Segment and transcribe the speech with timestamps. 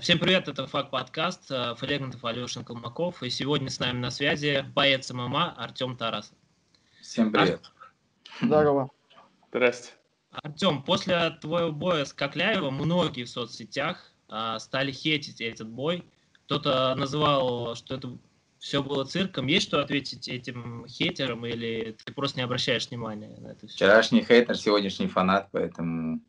[0.00, 4.64] Всем привет, это ФАК подкаст, э, Флегментов Алешин Колмаков, и сегодня с нами на связи
[4.74, 6.36] боец ММА Артем Тарасов.
[7.00, 7.60] Всем привет.
[7.62, 8.46] Ар...
[8.46, 8.90] Здорово.
[9.48, 9.92] Здрасте.
[10.30, 16.04] Артем, после твоего боя с Кокляевым многие в соцсетях а, стали хейтить этот бой.
[16.46, 18.18] Кто-то называл, что это
[18.58, 19.46] все было цирком.
[19.46, 23.76] Есть что ответить этим хейтерам или ты просто не обращаешь внимания на это все?
[23.76, 26.20] Вчерашний хейтер, сегодняшний фанат, поэтому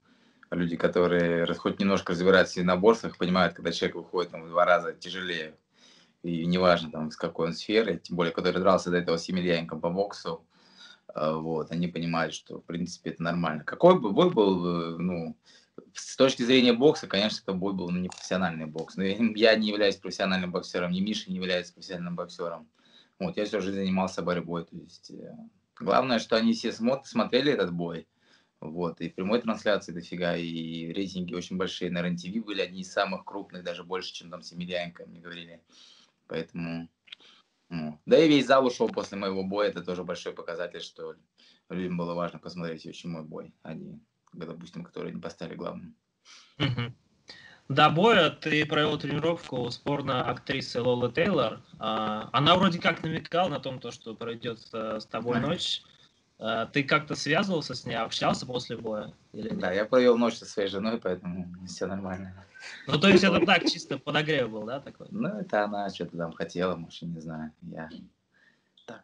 [0.52, 4.94] люди, которые хоть немножко разбираются в единоборствах, понимают, когда человек выходит там, в два раза
[4.94, 5.56] тяжелее,
[6.24, 9.78] и неважно, там, с какой он сферы, тем более, который дрался до этого с Емельяненко
[9.78, 10.46] по боксу,
[11.14, 13.64] а, вот, они понимают, что, в принципе, это нормально.
[13.64, 15.38] Какой бы бой был, э, ну,
[15.94, 18.98] с точки зрения бокса, конечно, это бой был ну, не профессиональный бокс.
[18.98, 19.04] Но
[19.36, 22.68] я не являюсь профессиональным боксером, ни Миша не является профессиональным боксером.
[23.20, 24.66] Вот, я всю жизнь занимался борьбой.
[24.66, 25.36] То есть, э,
[25.76, 28.08] главное, что они все смотрели этот бой,
[28.60, 31.92] вот, и прямой трансляции дофига, и рейтинги очень большие.
[31.92, 35.62] На РЕН-ТВ были одни из самых крупных, даже больше, чем там с Емельяненко, мне говорили.
[36.28, 36.90] Поэтому,
[37.70, 38.00] ну.
[38.06, 41.16] Да и весь зал ушел после моего боя, это тоже большой показатель, что
[41.70, 44.00] людям было важно посмотреть очень мой бой, а не,
[44.34, 45.96] допустим, который не поставили главным.
[47.70, 51.62] До боя ты провел тренировку с порно-актрисой Лолы Тейлор.
[51.80, 55.84] А, она вроде как намекала на том, что пройдет э, с тобой ночь.
[56.40, 59.14] А, ты как-то связывался с ней, общался после боя?
[59.34, 59.60] Или нет?
[59.60, 62.46] Да, я провел ночь со своей женой, поэтому все нормально.
[62.86, 65.08] Ну, то есть это так, чисто подогрев был, да, такой?
[65.10, 67.52] Ну, это она что-то там хотела, может, не знаю.
[67.62, 67.90] Я
[68.86, 69.04] так.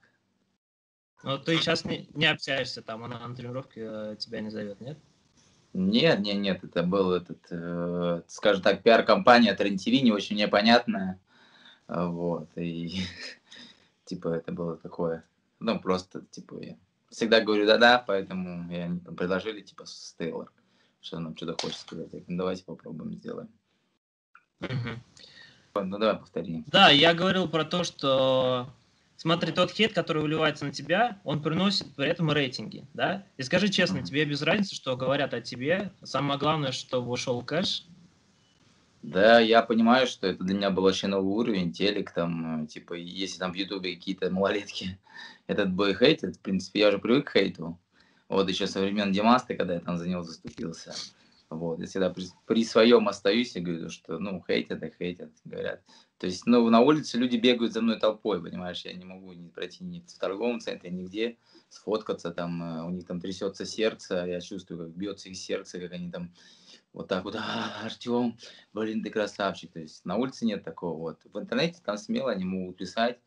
[1.24, 5.00] Ну, ты сейчас не, не общаешься там, она на тренировке э, тебя не зовет, нет?
[5.74, 11.20] Нет, нет, нет, это был этот, э, скажем так, пиар-компания Трен ТВ, не очень непонятная.
[11.88, 13.02] Вот, и
[14.06, 15.24] типа это было такое,
[15.60, 16.76] ну, просто, типа, я
[17.14, 20.52] всегда говорю да-да, поэтому я, они там предложили, типа, с Тейлор,
[21.00, 22.10] что нам что-то хочет сказать.
[22.10, 23.50] Говорю, давайте попробуем, сделаем.
[24.62, 25.86] Угу.
[25.86, 26.64] Ну, давай повтори.
[26.68, 28.70] Да, я говорил про то, что
[29.18, 33.26] смотри, тот хейт, который выливается на тебя, он приносит при этом рейтинги, да?
[33.38, 34.04] И скажи честно, mm-hmm.
[34.04, 35.92] тебе без разницы, что говорят о тебе.
[36.04, 37.86] Самое главное, что вышел кэш,
[39.04, 42.94] да, я понимаю, что это для меня был вообще новый уровень, телек, там, э, типа,
[42.94, 44.98] если там в Ютубе какие-то малолетки
[45.48, 47.78] этот бой хейтят, в принципе, я уже привык к хейту.
[48.30, 50.96] Вот еще со времен Димасты, когда я там за него заступился.
[51.50, 55.82] Вот, я всегда при, при своем остаюсь и говорю, что, ну, хейтят и хейтят, говорят.
[56.18, 59.50] То есть, ну, на улице люди бегают за мной толпой, понимаешь, я не могу не
[59.50, 61.38] пройти ни в торговом центре, нигде,
[61.68, 65.92] сфоткаться, там, э, у них там трясется сердце, я чувствую, как бьется их сердце, как
[65.92, 66.32] они там
[66.94, 68.38] вот так вот, а, Артем,
[68.74, 69.72] блин, ты красавчик.
[69.74, 70.98] То есть на улице нет такого.
[70.98, 71.20] Вот.
[71.26, 73.20] В интернете там смело они могут писать,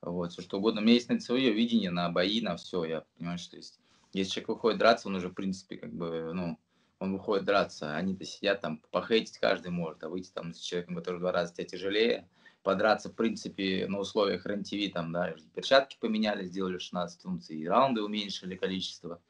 [0.00, 0.80] вот, все что угодно.
[0.80, 2.84] У меня есть свое видение на бои, на все.
[2.84, 3.80] Я понимаю, что есть.
[4.12, 6.58] Если человек выходит драться, он уже, в принципе, как бы, ну,
[6.98, 11.16] он выходит драться, они-то сидят там, похейтить каждый может, а выйти там с человеком, который
[11.16, 12.26] в два раза тебя тяжелее,
[12.62, 18.02] подраться, в принципе, на условиях РЕН-ТВ, там, да, перчатки поменяли, сделали 16 функций, и раунды
[18.02, 19.20] уменьшили количество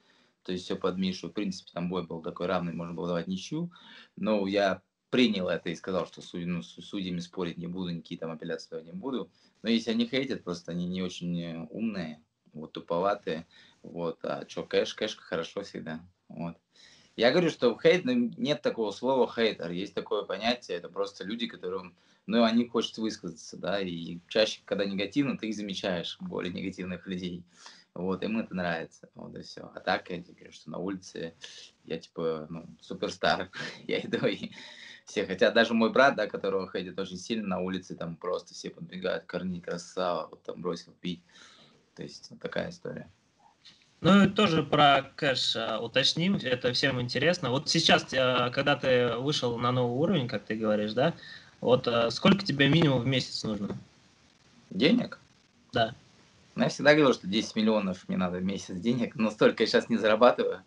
[0.47, 1.29] то есть все под Мишу.
[1.29, 3.73] В принципе, там бой был такой равный, можно было давать ничью.
[4.15, 4.81] Но я
[5.11, 8.71] принял это и сказал, что суд, ну, с судьями спорить не буду, никакие там апелляции
[8.71, 9.29] давать не буду.
[9.63, 13.47] Но если они хейтят, просто они не очень умные, вот туповатые.
[13.83, 16.01] Вот, а что, кэш, кэш хорошо всегда.
[16.29, 16.57] Вот.
[17.17, 21.49] Я говорю, что хейт, ну, нет такого слова хейтер, есть такое понятие, это просто люди,
[21.49, 21.97] которым,
[22.27, 27.43] ну, они хочется высказаться, да, и чаще, когда негативно, ты их замечаешь, более негативных людей.
[27.97, 29.09] Вот, им это нравится.
[29.15, 29.71] Вот и все.
[29.75, 31.35] А так, я тебе говорю, что на улице
[31.85, 33.51] я типа, ну, суперстар.
[33.87, 34.51] я иду и
[35.07, 38.69] все, хотя даже мой брат, да, которого ходит очень сильно на улице, там просто все
[38.69, 41.23] подбегают, корни, красава, вот там бросил пить.
[41.95, 43.11] То есть вот такая история.
[44.03, 47.51] Ну и тоже про кэш а, уточним, это всем интересно.
[47.51, 51.15] Вот сейчас, а, когда ты вышел на новый уровень, как ты говоришь, да,
[51.63, 53.79] вот а, сколько тебе минимум в месяц нужно?
[54.69, 55.19] Денег?
[55.73, 55.95] Да.
[56.57, 59.67] Ну, я всегда говорил, что 10 миллионов мне надо в месяц денег, но столько я
[59.67, 60.63] сейчас не зарабатываю.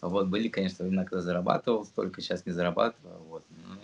[0.00, 3.18] Вот, были, конечно, времена, когда зарабатывал, столько сейчас не зарабатываю.
[3.24, 3.42] Вот.
[3.50, 3.80] Ну,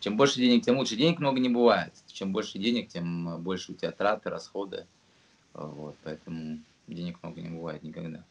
[0.00, 0.96] чем больше денег, тем лучше.
[0.96, 1.92] Денег много не бывает.
[2.06, 4.86] Чем больше денег, тем больше у тебя траты, расходы.
[5.52, 8.24] Вот, поэтому денег много не бывает никогда.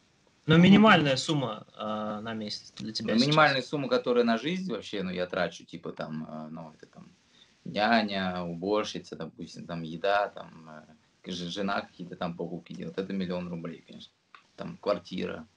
[0.48, 5.02] Но минимальная сумма э, на месяц для тебя ну, Минимальная сумма, которая на жизнь вообще,
[5.02, 7.10] ну, я трачу, типа, там, э, ну, это там,
[7.66, 10.95] няня, уборщица, допустим, там, еда, там, э,
[11.32, 14.14] жена какие-то там покупки делает, это миллион рублей, конечно.
[14.56, 15.48] Там квартира,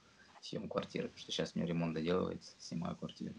[0.41, 3.35] съем квартиры, потому что сейчас у меня ремонт доделывается, снимаю квартиру.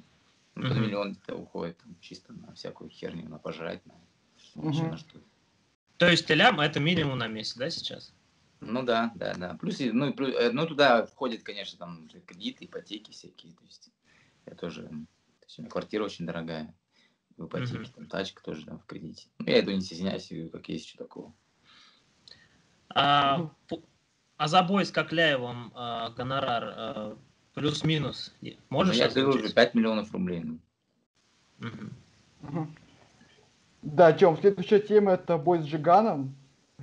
[0.54, 0.80] Ну, mm-hmm.
[0.80, 3.94] миллион где-то уходит там, чисто на всякую херню, на пожрать, на,
[4.56, 4.90] mm-hmm.
[4.90, 5.20] на что
[5.96, 8.12] То есть лям это минимум на месяц, да, сейчас?
[8.60, 9.54] Ну да, да, да.
[9.54, 13.54] Плюс, ну, плюс, э, ну туда входит, конечно, там кредиты, ипотеки всякие.
[13.54, 13.90] То есть
[14.46, 16.74] я тоже, то есть у меня квартира очень дорогая.
[17.36, 17.94] в ипотеке, mm-hmm.
[17.94, 19.28] там тачка тоже там в кредите.
[19.38, 21.34] Ну, я этого не стесняюсь, как есть что такого.
[22.94, 23.50] А,
[24.36, 27.16] а за бой с Кокляевым а, гонорар а,
[27.54, 28.34] плюс-минус
[28.68, 30.44] можешь ну, Я говорил уже 5 миллионов рублей.
[31.60, 31.68] Угу.
[32.48, 32.66] Угу.
[33.82, 36.34] Да, Тем, следующая тема это бой с Джиганом.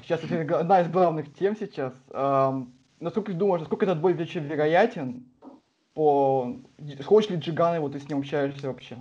[0.02, 1.94] Сейчас это одна из главных тем сейчас.
[2.12, 5.26] Эм, насколько ты думаешь, насколько этот бой вообще вероятен?
[5.94, 6.56] По...
[7.06, 8.98] Хочешь ли Джиган его, ты с ним общаешься вообще?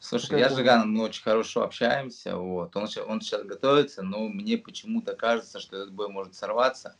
[0.00, 2.74] Слушай, я с Жиганом мы очень хорошо общаемся, вот.
[2.74, 6.96] Он, он сейчас готовится, но мне почему-то кажется, что этот бой может сорваться,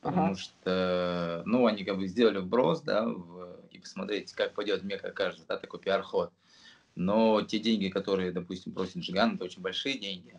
[0.00, 0.36] потому ага.
[0.36, 5.14] что, ну, они как бы сделали вброс, да, в, и посмотреть, как пойдет, мне как
[5.14, 6.32] кажется, да, такой пиар-ход.
[6.94, 10.34] Но те деньги, которые, допустим, просит Жиган, это очень большие деньги,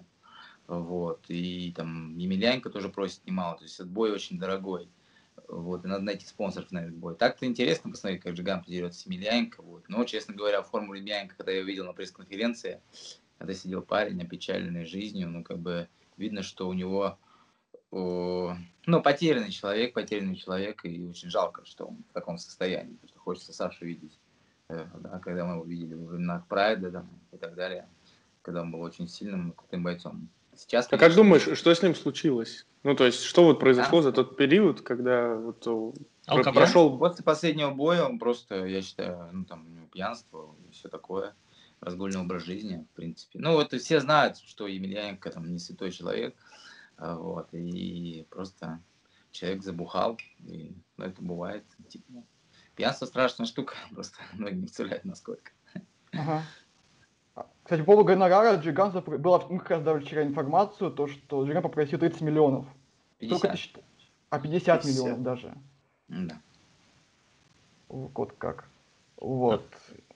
[0.68, 4.90] вот, и там Емельяненко тоже просит немало, то есть этот бой очень дорогой.
[5.52, 7.14] Вот, и надо найти спонсоров на этот бой.
[7.16, 9.62] Так-то интересно посмотреть, как Жиган подерется с Емельяненко.
[9.62, 9.84] Вот.
[9.90, 12.82] Но, честно говоря, формулу Емельяненко, когда я увидел на пресс-конференции,
[13.38, 17.20] когда сидел парень, опечаленный жизнью, ну, как бы видно, что у него
[17.92, 18.56] о,
[18.86, 23.20] ну, потерянный человек, потерянный человек, и очень жалко, что он в таком состоянии, потому что
[23.20, 24.18] хочется Сашу видеть,
[24.70, 27.90] э, да, когда мы его видели во временах Прайда да, и так далее,
[28.42, 30.30] когда он был очень сильным, крутым бойцом.
[30.62, 32.68] Сейчас, конечно, а как думаешь, что с ним случилось?
[32.84, 34.02] Ну, то есть, что вот произошло а?
[34.04, 35.68] за тот период, когда вот
[36.28, 37.00] а прошел...
[37.00, 41.34] После последнего боя он просто, я считаю, ну, там, у него пьянство и все такое,
[41.80, 43.40] разгульный образ жизни, в принципе.
[43.40, 46.36] Ну, вот все знают, что Емельяненко там не святой человек,
[46.96, 48.80] а, вот, и просто
[49.32, 52.24] человек забухал, и ну, это бывает, типа,
[52.76, 55.52] пьянство страшная штука, просто многие не представляют, насколько.
[56.12, 56.44] Ага.
[57.72, 59.18] Кстати, по поводу гонорара Джиган запр...
[59.18, 62.66] была, мы как раз дали вчера информацию, то, что Джиган попросил 30 миллионов.
[63.20, 63.50] 50.
[63.50, 63.82] Ты...
[64.30, 65.54] А, 50, 50 миллионов даже.
[66.10, 66.42] Да.
[67.88, 68.66] Вот как.
[69.16, 69.64] Вот.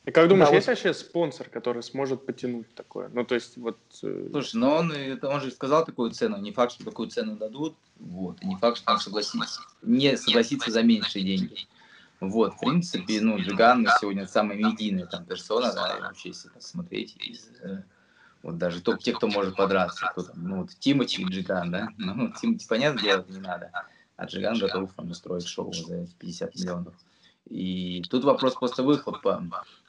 [0.03, 0.73] И как думаешь, да, есть вот...
[0.73, 3.07] вообще спонсор, который сможет потянуть такое?
[3.13, 3.77] Ну, то есть, вот...
[4.03, 6.35] Э, Слушай, ну он, это, он же сказал такую цену.
[6.35, 7.77] Не факт, что такую цену дадут.
[8.01, 8.35] Вот.
[8.41, 9.61] И не факт, что он согласится.
[9.81, 11.55] Не согласится за меньшие деньги.
[12.19, 17.15] Вот, в принципе, ну, Джиган на сегодня самая медийная там персона, да, вообще, если посмотреть,
[17.17, 17.83] из, э,
[18.41, 22.31] вот даже топ тех, кто может подраться, кто ну, вот Тимати и Джиган, да, ну,
[22.31, 23.71] Тимати, понятно, делать не надо,
[24.15, 26.95] а Джиган готов там устроить шоу за эти 50 миллионов.
[27.49, 29.43] И тут вопрос просто выхлопа.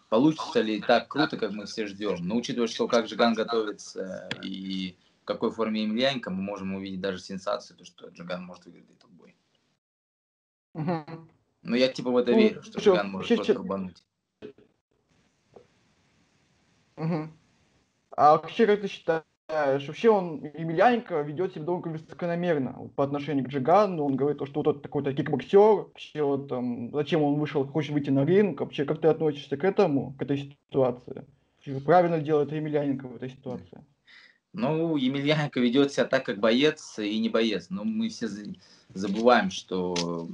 [0.09, 2.17] Получится ли так круто, как мы все ждем?
[2.27, 7.19] Но учитывая, что как Джиган готовится и в какой форме Емельяненко, мы можем увидеть даже
[7.19, 9.35] сенсацию, то, что Джиган может выиграть этот бой.
[11.67, 13.53] Но я типа в это ну, верю, что Жиган может просто че...
[13.59, 14.05] рубануть.
[16.97, 17.29] Угу.
[18.17, 23.49] А вообще, как ты считаешь, вообще он, Емельяненко, ведет себя довольно закономерно по отношению к
[23.49, 28.11] Джигану, он говорит, что вот такой-то кикбоксер, вообще вот там, зачем он вышел, хочет выйти
[28.11, 31.27] на ринг, вообще как ты относишься к этому, к этой ситуации?
[31.85, 33.85] Правильно делает Емельяненко в этой ситуации?
[34.59, 37.67] Ну, Емельяненко ведет себя так, как боец и не боец.
[37.69, 38.27] Но мы все
[38.95, 40.31] забываем, что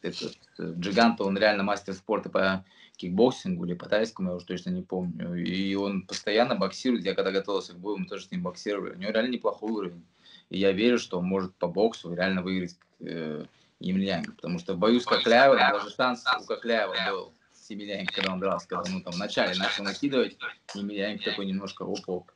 [0.00, 2.64] этот э, Джиганто, он реально мастер спорта по
[2.96, 5.34] кикбоксингу или по тайскому, я уже точно не помню.
[5.34, 7.04] И он постоянно боксирует.
[7.04, 8.94] Я когда готовился к бою, мы тоже с ним боксировали.
[8.94, 10.04] У него реально неплохой уровень.
[10.48, 13.44] И я верю, что он может по боксу реально выиграть э,
[13.80, 14.32] Емельяненко.
[14.32, 18.40] Потому что в бою с Кокляевым, даже шанс у Кокляева был с Емельяненко, когда он
[18.40, 20.38] дрался, когда он там вначале начал накидывать,
[20.74, 22.30] Емельяненко такой немножко оп-оп.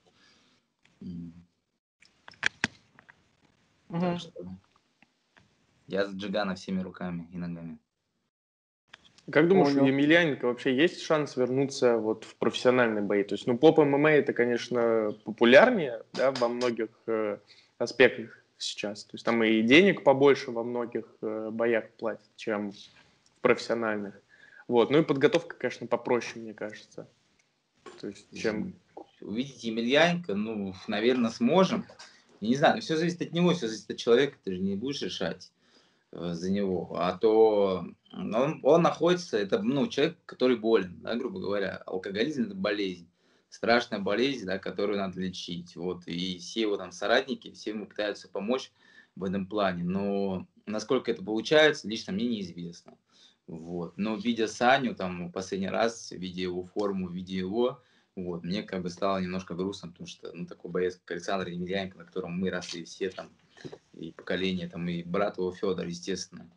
[3.89, 4.19] Угу.
[4.19, 4.47] что,
[5.87, 7.79] я за Джигана всеми руками и ногами.
[9.31, 9.85] Как думаешь, Понял.
[9.85, 13.23] у Емельяненко вообще есть шанс вернуться вот в профессиональный бои?
[13.23, 17.39] То есть, ну, поп ММА это, конечно, популярнее, да, во многих э,
[17.79, 19.05] аспектах сейчас.
[19.05, 24.21] То есть там и денег побольше во многих э, боях платят, чем в профессиональных.
[24.69, 24.91] Вот.
[24.91, 27.09] Ну и подготовка, конечно, попроще, мне кажется.
[28.01, 28.75] То есть, чем
[29.25, 31.87] увидеть Емельяненко, ну, наверное, сможем.
[32.41, 35.03] Я не знаю, все зависит от него, все зависит от человека, ты же не будешь
[35.03, 35.51] решать
[36.13, 36.95] э, за него.
[36.97, 41.83] А то он, он находится, это ну, человек, который болен, да, грубо говоря.
[41.87, 43.09] Алкоголизм– это болезнь,
[43.49, 45.75] страшная болезнь, да, которую надо лечить.
[45.75, 48.73] Вот, и все его там соратники, все ему пытаются помочь
[49.17, 49.85] в этом плане.
[49.85, 52.99] Но насколько это получается, лично мне неизвестно.
[53.47, 53.97] Вот.
[53.97, 57.83] Но видя Саню там последний раз, видя его форму, видя его,
[58.17, 61.99] вот, мне как бы стало немножко грустно, потому что, ну, такой боец, как Александр Емельяненко,
[61.99, 63.31] на котором мы росли все там,
[63.93, 66.49] и поколение, там, и брат его Федор, естественно.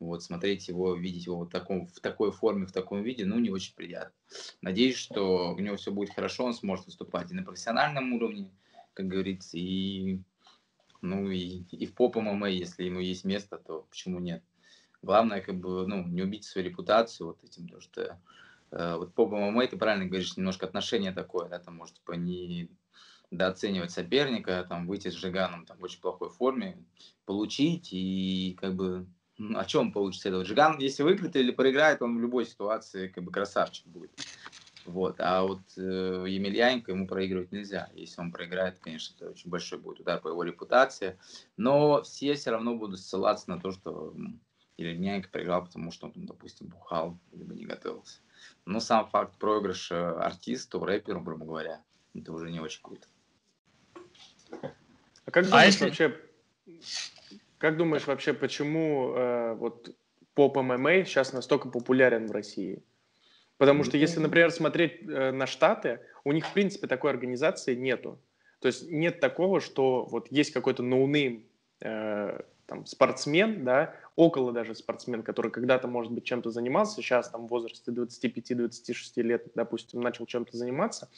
[0.00, 3.50] Вот, смотреть его, видеть его вот таком, в такой форме, в таком виде, ну, не
[3.50, 4.12] очень приятно.
[4.60, 8.50] Надеюсь, что у него все будет хорошо, он сможет выступать и на профессиональном уровне,
[8.92, 10.18] как говорится, и,
[11.00, 14.42] ну, и, и в поп ММА, если ему есть место, то почему нет?
[15.00, 18.20] Главное, как бы, ну, не убить свою репутацию вот этим, потому что
[18.76, 22.70] вот по ММА, ты правильно говоришь, немножко отношение такое, да, там, может, типа, не
[23.30, 26.84] недооценивать соперника, там, выйти с Жиганом там, в очень плохой форме,
[27.24, 29.06] получить и как бы
[29.54, 30.42] о чем получится этого?
[30.42, 34.12] Джиган, если выиграет или проиграет, он в любой ситуации как бы красавчик будет.
[34.86, 35.16] Вот.
[35.18, 37.90] А вот э, Емельяненко ему проигрывать нельзя.
[37.94, 41.18] Если он проиграет, конечно, это очень большой будет удар по его репутации.
[41.56, 44.14] Но все все равно будут ссылаться на то, что
[44.76, 48.20] Емельяненко проиграл, потому что он, допустим, бухал, либо не готовился.
[48.66, 51.82] Но сам факт проигрыша артисту, рэперу, грубо говоря,
[52.14, 53.06] это уже не очень круто.
[55.26, 55.84] А как а думаешь а если...
[55.84, 56.20] вообще,
[57.58, 59.94] как думаешь вообще, почему э, вот
[60.34, 62.82] поп ММА сейчас настолько популярен в России?
[63.56, 68.20] Потому что если, например, смотреть э, на Штаты, у них, в принципе, такой организации нету.
[68.60, 71.46] То есть нет такого, что вот есть какой-то ноунейм
[71.80, 77.46] э, там, спортсмен, да, около даже спортсмен, который когда-то, может быть, чем-то занимался, сейчас там
[77.46, 81.10] в возрасте 25-26 лет, допустим, начал чем-то заниматься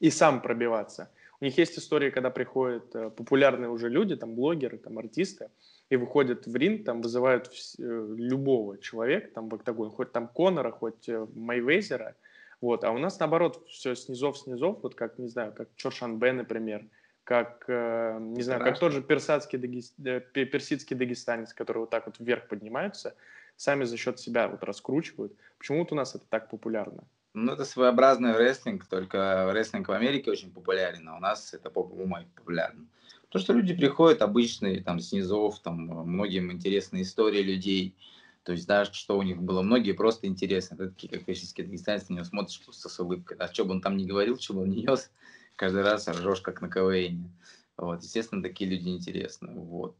[0.00, 1.10] и сам пробиваться.
[1.40, 5.50] У них есть истории, когда приходят э, популярные уже люди, там блогеры, там артисты,
[5.88, 10.70] и выходят в ринг, там вызывают э, любого человека, там в октагон, хоть там Конора,
[10.70, 12.16] хоть э, Майвейзера,
[12.60, 16.36] вот, а у нас наоборот все снизов снизов, вот как, не знаю, как Чоршан Бен,
[16.36, 16.84] например,
[17.30, 19.94] как, не знаю, как тот же персидский, дагес...
[20.32, 23.14] персидский дагестанец, который вот так вот вверх поднимаются,
[23.54, 25.32] сами за счет себя вот раскручивают.
[25.56, 27.04] Почему вот у нас это так популярно?
[27.34, 32.26] Ну, это своеобразный рестлинг, только рестлинг в Америке очень популярен, а у нас это поп-мумай
[32.34, 32.88] популярен.
[33.28, 37.94] То, что люди приходят обычные, там, снизов, там, многим интересные истории людей,
[38.42, 40.74] то есть, да, что у них было, многие просто интересны.
[40.74, 43.36] Это такие, как физические дагестанцы, на него смотришь просто с улыбкой.
[43.38, 45.12] А что бы он там ни говорил, что бы он ни нес,
[45.60, 47.30] каждый раз ржешь, как на КВН.
[47.76, 49.52] Вот, естественно, такие люди интересны.
[49.52, 49.94] Вот.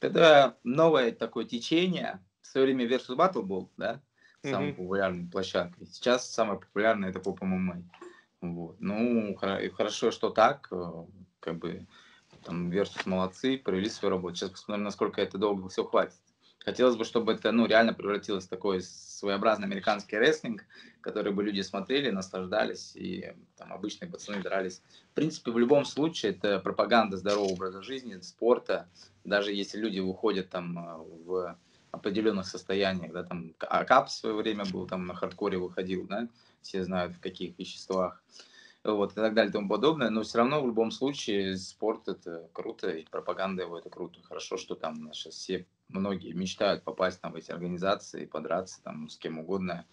[0.00, 2.20] Это новое такое течение.
[2.40, 4.00] В свое время Versus Battle был, да,
[4.42, 4.74] самой mm-hmm.
[4.74, 5.86] популярной площадкой.
[5.86, 7.84] Сейчас самая популярная это Попа ММА.
[8.40, 8.80] Вот.
[8.80, 11.04] Ну, хорошо, что так, э,
[11.38, 11.86] как бы,
[12.42, 14.34] там, Versus молодцы, провели свою работу.
[14.34, 16.18] Сейчас посмотрим, насколько это долго все хватит.
[16.64, 20.64] Хотелось бы, чтобы это, ну, реально превратилось в такой своеобразный американский рестлинг,
[21.00, 24.80] который бы люди смотрели, наслаждались, и там обычные пацаны дрались.
[25.10, 28.88] В принципе, в любом случае, это пропаганда здорового образа жизни, спорта.
[29.24, 31.58] Даже если люди выходят там в
[31.90, 36.28] определенных состояниях, да, там Акап в свое время был, там на хардкоре выходил, да,
[36.62, 38.22] все знают в каких веществах,
[38.84, 42.48] вот, и так далее и тому подобное, но все равно в любом случае спорт это
[42.52, 47.32] круто, и пропаганда его это круто, хорошо, что там сейчас все, многие мечтают попасть там
[47.32, 49.86] в эти организации, подраться там с кем угодно,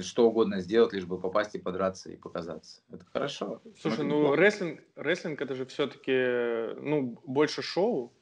[0.00, 2.82] что угодно сделать, лишь бы попасть и подраться и показаться.
[2.90, 3.62] Это хорошо.
[3.80, 8.12] Слушай, ну рестлинг, рестлинг это же все-таки ну, больше шоу,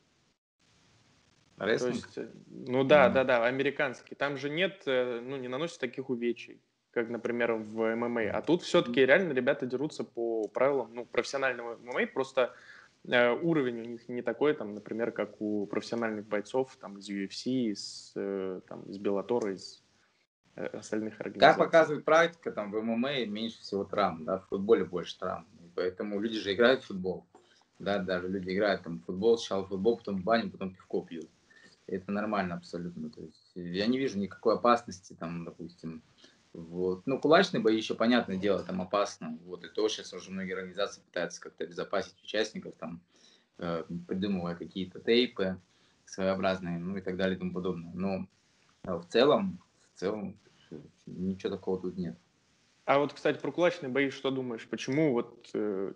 [1.60, 1.94] Рестлинг?
[1.94, 3.12] есть, э, ну да, mm.
[3.12, 4.14] да, да, американский.
[4.14, 8.30] Там же нет, э, ну не наносят таких увечий, как, например, в ММА.
[8.30, 12.48] А тут все-таки реально ребята дерутся по правилам ну, профессионального ММА, просто э,
[13.04, 18.12] уровень у них не такой, там, например, как у профессиональных бойцов там, из UFC, из,
[18.16, 19.82] э, там, из Bellator, из
[20.56, 21.58] э, остальных организаций.
[21.58, 25.46] Как показывает практика, там в ММА меньше всего травм, да, в футболе больше травм.
[25.74, 27.26] Поэтому люди же играют в футбол.
[27.78, 31.02] Да, даже люди играют там в футбол, сначала в футбол, потом в баню, потом пивко
[31.02, 31.30] пьют
[31.90, 33.10] это нормально абсолютно.
[33.10, 36.02] То есть я не вижу никакой опасности, там, допустим,
[36.52, 37.06] вот.
[37.06, 39.38] Ну, кулачные бои еще, понятное дело, там опасно.
[39.44, 43.00] Вот, и то сейчас уже многие организации пытаются как-то обезопасить участников, там,
[43.58, 45.60] э, придумывая какие-то тейпы
[46.06, 47.92] своеобразные, ну и так далее и тому подобное.
[47.94, 48.26] Но
[48.84, 49.60] э, в целом,
[49.94, 50.38] в целом,
[51.06, 52.18] ничего такого тут нет.
[52.84, 54.66] А вот, кстати, про кулачные бои что думаешь?
[54.68, 55.92] Почему вот, э,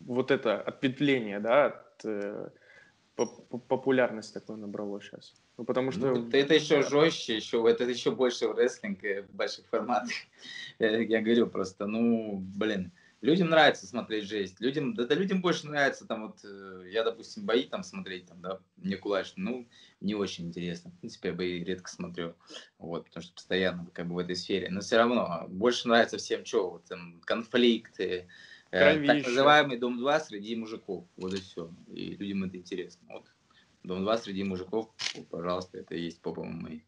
[0.00, 2.50] вот это ответвление, да, от э,
[3.16, 5.34] популярность такой набрало сейчас.
[5.56, 6.14] Ну, потому что...
[6.14, 10.12] Ну, это еще жестче, еще, это еще больше в рестлинге, в больших форматах.
[10.78, 12.92] Я, я говорю просто, ну, блин,
[13.22, 14.60] людям нравится смотреть жесть.
[14.60, 18.42] Людям, да, да людям больше нравится, там вот, э, я, допустим, бои там смотреть, там,
[18.42, 19.68] да, мне кулачные, ну,
[20.02, 20.90] не очень интересно.
[20.90, 22.34] В принципе, я бои редко смотрю,
[22.78, 24.68] вот, потому что постоянно как бы в этой сфере.
[24.70, 28.28] Но все равно, больше нравится всем, что, вот, там, конфликты,
[28.70, 29.14] Кровища.
[29.14, 31.04] Так называемый Дом-2 среди мужиков.
[31.16, 31.70] Вот и все.
[31.88, 33.06] И людям это интересно.
[33.10, 33.24] Вот
[33.84, 34.90] Дом-2 среди мужиков,
[35.30, 36.80] пожалуйста, это и есть попа ММА.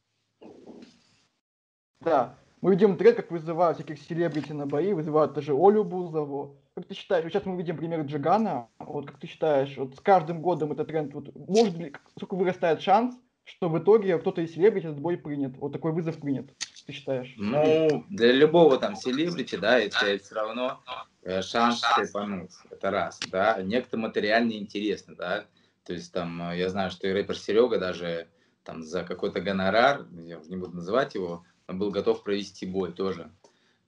[2.01, 2.37] Да.
[2.61, 6.61] Мы видим тренд, как вызывают всяких селебрити на бои, вызывают даже Олю Бузову.
[6.75, 10.43] Как ты считаешь, сейчас мы видим пример Джигана, вот как ты считаешь, вот с каждым
[10.43, 13.17] годом этот тренд, вот, может ли, сколько вырастает шанс,
[13.49, 16.47] что в итоге кто-то из селебрити этот бой принят, вот такой вызов принят,
[16.87, 17.35] ты считаешь?
[17.37, 20.81] Ну, для любого там селебрити, да, это все равно
[21.29, 22.53] Э, шанс хайпануть.
[22.71, 23.61] Это раз, да.
[23.63, 25.47] Некто материально интересно, да.
[25.85, 28.29] То есть там, э, я знаю, что и рэпер Серега даже
[28.65, 33.31] там за какой-то гонорар, я уже не буду называть его, был готов провести бой тоже.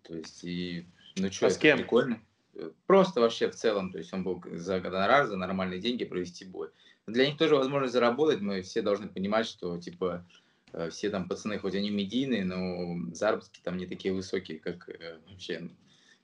[0.03, 0.87] То есть, и,
[1.17, 1.79] ну что, а с кем?
[1.79, 2.21] прикольно.
[2.87, 6.69] Просто вообще в целом, то есть он был за гонорар, за нормальные деньги провести бой.
[7.11, 10.27] Для них тоже возможность заработать, мы все должны понимать, что, типа,
[10.73, 15.19] э, все там пацаны, хоть они медийные, но заработки там не такие высокие, как э,
[15.29, 15.71] вообще,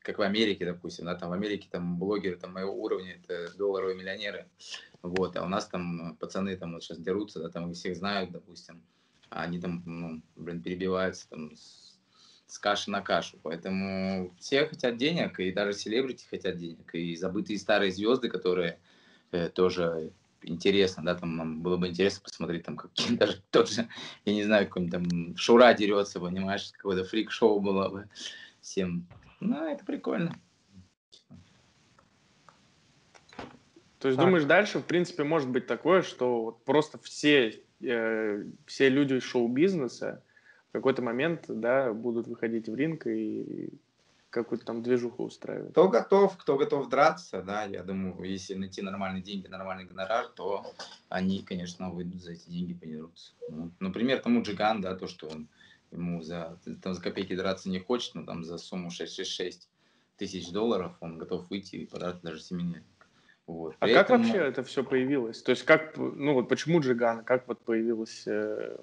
[0.00, 3.96] как в Америке, допустим, да, там в Америке там блогеры там моего уровня, это долларовые
[3.96, 4.48] миллионеры,
[5.02, 8.82] вот, а у нас там пацаны там вот сейчас дерутся, да, там всех знают, допустим,
[9.28, 11.98] а они там, ну, блин, перебиваются там с,
[12.46, 13.38] с каши на кашу.
[13.42, 18.78] Поэтому все хотят денег, и даже селебрити хотят денег, и забытые старые звезды, которые
[19.32, 20.12] э, тоже
[20.46, 23.88] интересно, да, там нам было бы интересно посмотреть, там, как даже тот же,
[24.24, 28.08] я не знаю, какой-нибудь там Шура дерется, понимаешь, какое-то фрик-шоу было бы
[28.60, 29.06] всем.
[29.40, 30.34] Ну, это прикольно.
[33.98, 34.26] То есть, так.
[34.26, 39.22] думаешь, дальше, в принципе, может быть такое, что вот просто все Э, все люди из
[39.22, 40.22] шоу-бизнеса
[40.70, 43.68] в какой-то момент, да, будут выходить в ринг и
[44.42, 45.72] какую-то там движуху устраивать.
[45.72, 50.64] Кто готов, кто готов драться, да, я думаю, если найти нормальные деньги, нормальный гонорар, то
[51.08, 53.32] они, конечно, выйдут за эти деньги, подерутся.
[53.48, 55.48] Ну, например, тому Джиган, да, то, что он
[55.90, 59.68] ему за, там, за копейки драться не хочет, но там за сумму 666
[60.16, 62.82] тысяч долларов он готов выйти и подраться даже семейный
[63.46, 63.76] вот.
[63.78, 65.40] А как вообще это все появилось?
[65.42, 68.76] То есть как, ну вот почему Джиган, как вот появилась э,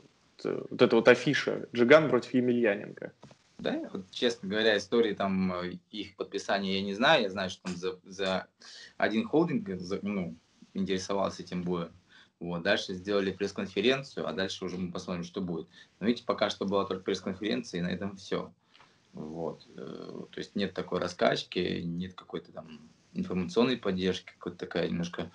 [0.43, 3.11] вот эта вот афиша Джиган против Емельяненко?
[3.63, 7.23] Да, вот, честно говоря, истории там э, их подписания я не знаю.
[7.23, 8.47] Я знаю, что там за, за
[8.97, 10.35] один холдинг за, ну,
[10.73, 11.93] интересовался этим боем.
[12.41, 15.69] Вот, дальше сделали пресс-конференцию, а дальше уже мы посмотрим, что будет.
[16.01, 18.53] Но видите, пока что была только пресс-конференция, и на этом все.
[19.13, 19.65] Вот.
[19.77, 22.81] Э, то есть нет такой раскачки, нет какой-то там
[23.13, 25.31] информационной поддержки, какая-то такая немножко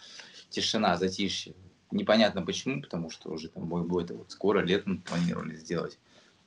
[0.50, 1.54] тишина, затишье.
[1.90, 5.98] Непонятно почему, потому что уже там бой будет вот скоро, летом планировали сделать.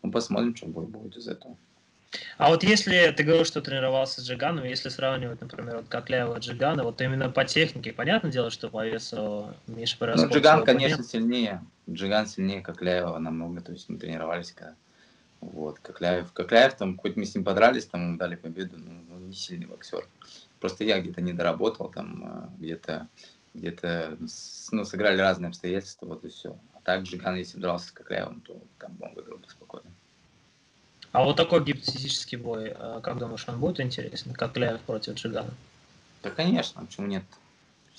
[0.03, 1.57] Ну, посмотрим, что бой будет из этого.
[2.37, 6.39] А вот если ты говорил, что тренировался с Джиганом, если сравнивать, например, вот Кокляева и
[6.39, 11.63] Джигана, вот именно по технике, понятное дело, что по весу Миша Ну, Джиган, конечно, сильнее.
[11.89, 14.75] Джиган сильнее Кокляева намного, то есть мы тренировались когда.
[15.39, 19.33] Вот, Кокляев, Кокляев там, хоть мы с ним подрались, там дали победу, но он не
[19.33, 20.07] сильный боксер.
[20.59, 23.07] Просто я где-то не доработал, там э, где-то
[23.53, 24.17] где-то
[24.71, 26.57] ну, сыграли разные обстоятельства, вот и все.
[26.73, 29.89] А так Жиган, если дрался с Кокляевым, то там он выиграл бы спокойно.
[31.11, 34.33] А вот такой гипотетический бой, э, как думаешь, он будет интересен?
[34.33, 35.53] Кокляев против Джигана?
[36.23, 37.23] Да, конечно, почему нет?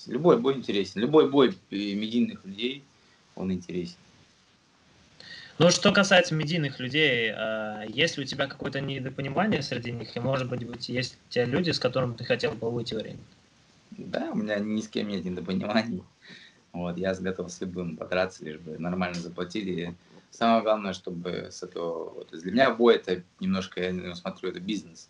[0.07, 1.01] Любой бой интересен.
[1.01, 2.83] Любой бой медийных людей,
[3.35, 3.97] он интересен.
[5.59, 10.15] Ну, что касается медийных людей, э, есть ли у тебя какое-то недопонимание среди них?
[10.17, 13.19] И, может быть, есть те люди, с которыми ты хотел бы выйти в ринг?
[13.91, 16.01] Да, у меня ни с кем нет недопониманий.
[16.71, 19.93] Вот, я готов с любым подраться, лишь бы нормально заплатили.
[20.33, 22.09] Самое главное, чтобы с этого...
[22.09, 25.07] Вот, для меня бой это немножко, я смотрю, это бизнес.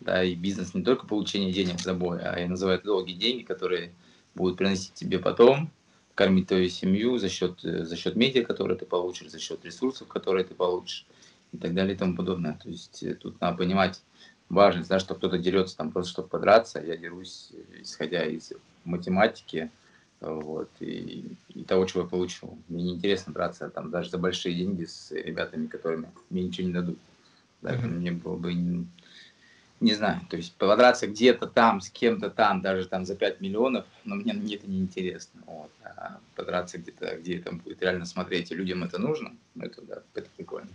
[0.00, 3.42] Да, и бизнес не только получение денег за бой, а я называю это долгие деньги,
[3.42, 3.92] которые
[4.34, 5.70] будут приносить тебе потом,
[6.14, 10.08] кормить твою семью за счет, э, за счет медиа, которые ты получишь, за счет ресурсов,
[10.08, 11.06] которые ты получишь
[11.52, 12.58] и так далее и тому подобное.
[12.62, 14.02] То есть э, тут надо понимать
[14.48, 19.70] важность, да, что кто-то дерется там просто чтобы подраться, я дерусь э, исходя из математики
[20.20, 22.58] вот, и, и того, чего я получил.
[22.68, 26.98] Мне неинтересно драться там даже за большие деньги с ребятами, которыми мне ничего не дадут.
[27.62, 27.88] Да, mm-hmm.
[27.88, 28.52] Мне было бы
[29.80, 33.84] не знаю, то есть подраться где-то там, с кем-то там, даже там за 5 миллионов,
[34.04, 35.42] но мне это не интересно.
[35.46, 35.70] Вот.
[35.84, 40.02] А подраться где-то, где это будет реально смотреть, и людям это нужно, ну, это, да,
[40.14, 40.70] это прикольно.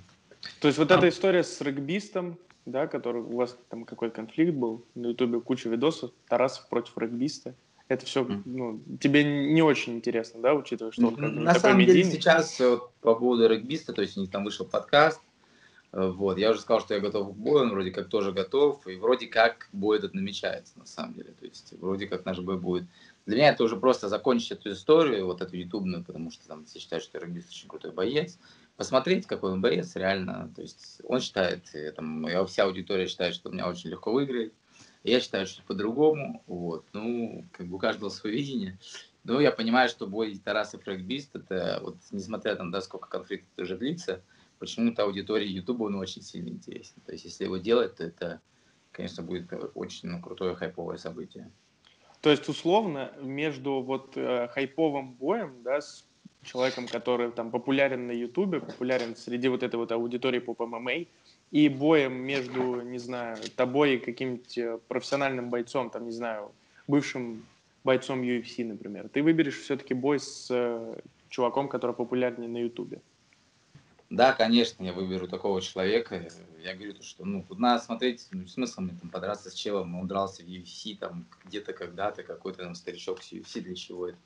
[0.60, 0.98] То есть вот а...
[0.98, 5.70] эта история с регбистом, да, который у вас там какой-то конфликт был, на ютубе куча
[5.70, 7.56] видосов, Тарасов против регбиста,
[7.90, 12.04] это все, ну, тебе не очень интересно, да, учитывая, что он как На самом деле
[12.06, 15.20] сейчас вот, по поводу регбиста, то есть у них там вышел подкаст,
[15.92, 18.96] вот, я уже сказал, что я готов к бою, он вроде как тоже готов, и
[18.96, 21.34] вроде как бой этот намечается, на самом деле.
[21.40, 22.84] То есть, вроде как наш бой будет.
[23.26, 26.78] Для меня это уже просто закончить эту историю, вот эту ютубную, потому что там все
[26.78, 28.38] считают, что Рогист очень крутой боец.
[28.78, 30.52] Посмотреть, какой он боец, реально.
[30.56, 31.64] То есть, он считает,
[31.96, 34.54] там, вся аудитория считает, что меня очень легко выиграет.
[35.04, 36.44] Я считаю, что по-другому.
[36.48, 36.86] Вот.
[36.94, 38.78] Ну, как бы у каждого свое видение.
[39.24, 43.52] Но я понимаю, что бой Тараса и Фрэгбист, это вот, несмотря там, да, сколько конфликтов
[43.58, 44.22] уже длится,
[44.60, 46.96] почему-то аудитории YouTube он очень сильно интересен.
[47.06, 48.42] То есть, если его делать, то это,
[48.92, 51.52] конечно, будет очень ну, крутое хайповое событие.
[52.22, 56.06] То есть, условно, между вот э, хайповым боем, да, с
[56.44, 61.06] человеком, который там популярен на YouTube, популярен среди вот этой вот аудитории по ММА,
[61.52, 66.52] и боем между, не знаю, тобой и каким-нибудь э, профессиональным бойцом, там, не знаю,
[66.88, 67.46] бывшим
[67.84, 73.02] бойцом UFC, например, ты выберешь все-таки бой с э, чуваком, который популярнее на YouTube.
[74.10, 76.28] Да, конечно, я выберу такого человека.
[76.64, 80.44] Я говорю, что ну, надо смотреть, ну, смысл мне там подраться с челом, он дрался
[80.44, 84.18] в UFC, там, где-то, когда-то, какой-то там старичок с UFC, для чего это.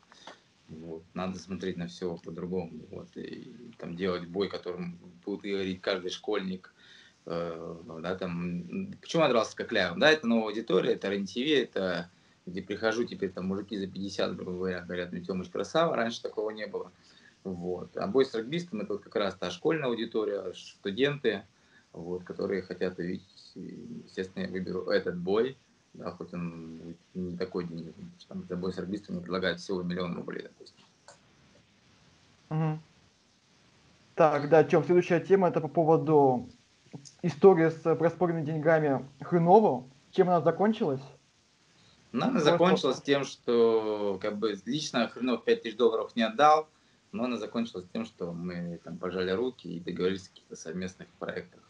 [0.70, 1.04] Вот.
[1.14, 2.72] Надо смотреть на все по-другому.
[2.92, 3.10] Вот.
[3.16, 6.74] И там делать бой, которым будет говорить каждый школьник.
[7.26, 10.00] Э, да, там, почему я дрался с Кокляевым?
[10.00, 12.10] Да, это новая аудитория, это рен это
[12.46, 16.50] где прихожу, теперь там мужики за 50, грубо говоря, говорят, ну, Тёмыч красава, раньше такого
[16.50, 16.92] не было.
[17.44, 17.96] Вот.
[17.98, 21.44] А бой с регбистом это вот как раз та школьная аудитория, студенты,
[21.94, 25.58] вот, которые хотят увидеть, естественно, я выберу этот бой,
[25.94, 27.94] да, хоть он не такой денежный,
[28.28, 30.84] потому что там бой с регбистом предлагают всего миллион рублей, допустим.
[32.50, 32.80] Угу.
[34.16, 36.50] Так, да, Тём, следующая тема это по поводу
[37.22, 39.86] истории с проспоренными деньгами Хрынова.
[40.12, 41.02] Чем она закончилась?
[42.12, 46.70] Она закончилась тем, что как бы лично Хренов 5000 долларов не отдал,
[47.12, 51.62] но она закончилась тем, что мы там пожали руки и договорились о каких-то совместных проектах.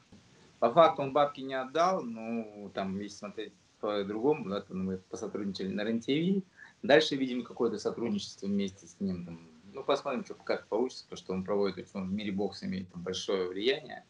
[0.60, 5.68] По факту он бабки не отдал, ну, там, если смотреть по-другому, да, то мы посотрудничали
[5.68, 6.46] на РЕН-ТВ,
[6.84, 11.34] дальше видим какое-то сотрудничество вместе с ним, там, ну, посмотрим, что, как получится, потому что
[11.34, 14.06] он проводит, он в мире бокса имеет там большое влияние,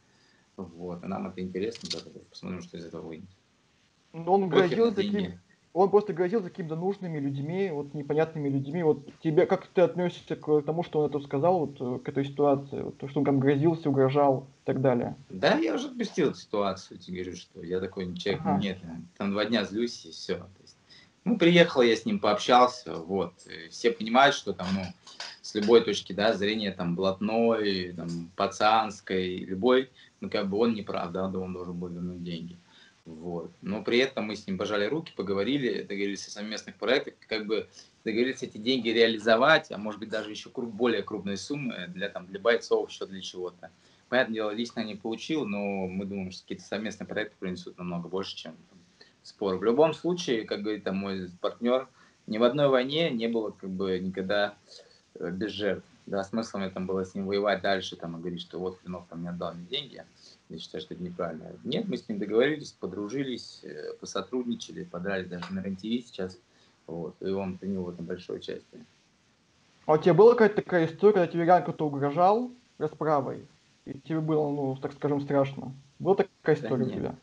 [0.57, 3.29] вот, и нам это интересно, да, посмотрим, что из этого выйдет.
[4.13, 5.39] Он грозил таким,
[5.73, 8.83] он просто грозил какими-то нужными людьми, вот непонятными людьми.
[8.83, 12.25] Вот тебе, как ты относишься к тому, что он это сказал, вот э, к этой
[12.25, 15.15] ситуации, вот, то, что он там грозился, угрожал и так далее?
[15.29, 18.61] Да, я уже отпустил эту ситуацию, тебе говорю, что я такой человек, ага.
[18.61, 18.77] нет,
[19.17, 20.45] там два дня злюсь и все.
[21.23, 23.33] ну, приехал, я с ним пообщался, вот.
[23.71, 24.83] все понимают, что там, ну,
[25.41, 29.89] с любой точки, да, зрения, там, блатной, там, пацанской, любой,
[30.23, 32.57] ну, как бы он не прав, да, он должен был вернуть деньги.
[33.03, 33.51] Вот.
[33.61, 37.67] Но при этом мы с ним пожали руки, поговорили, договорились о совместных проектах, как бы
[38.05, 42.39] договорились эти деньги реализовать, а может быть даже еще более крупные суммы для, там, для
[42.39, 43.69] бойцов, еще для чего-то.
[44.07, 48.37] Понятное дело, лично не получил, но мы думаем, что какие-то совместные проекты принесут намного больше,
[48.37, 48.79] чем там,
[49.23, 49.57] спор.
[49.57, 51.89] В любом случае, как говорит там мой партнер,
[52.27, 54.55] ни в одной войне не было как бы никогда
[55.15, 55.85] э, без жертв.
[56.05, 59.05] Да, смысл мне там было с ним воевать дальше, там, и говорить, что вот Хренов
[59.09, 60.03] там не отдал мне деньги.
[60.49, 61.51] Я считаю, что это неправильно.
[61.63, 66.37] Нет, мы с ним договорились, подружились, э, посотрудничали, подрались даже на рен сейчас.
[66.87, 68.85] Вот, и он принял в этом большое участие.
[69.85, 73.45] А у тебя была какая-то такая история, когда тебе реально кто-то угрожал расправой?
[73.85, 75.73] И тебе было, ну, так скажем, страшно?
[75.99, 77.15] Была такая история да у тебя?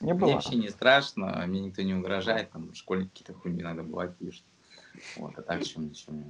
[0.00, 0.26] Не было?
[0.26, 4.44] Мне вообще не страшно, мне никто не угрожает, там школьники какие-то хуйни иногда бывают пишут.
[5.16, 6.26] Вот, а так чем ничего нет.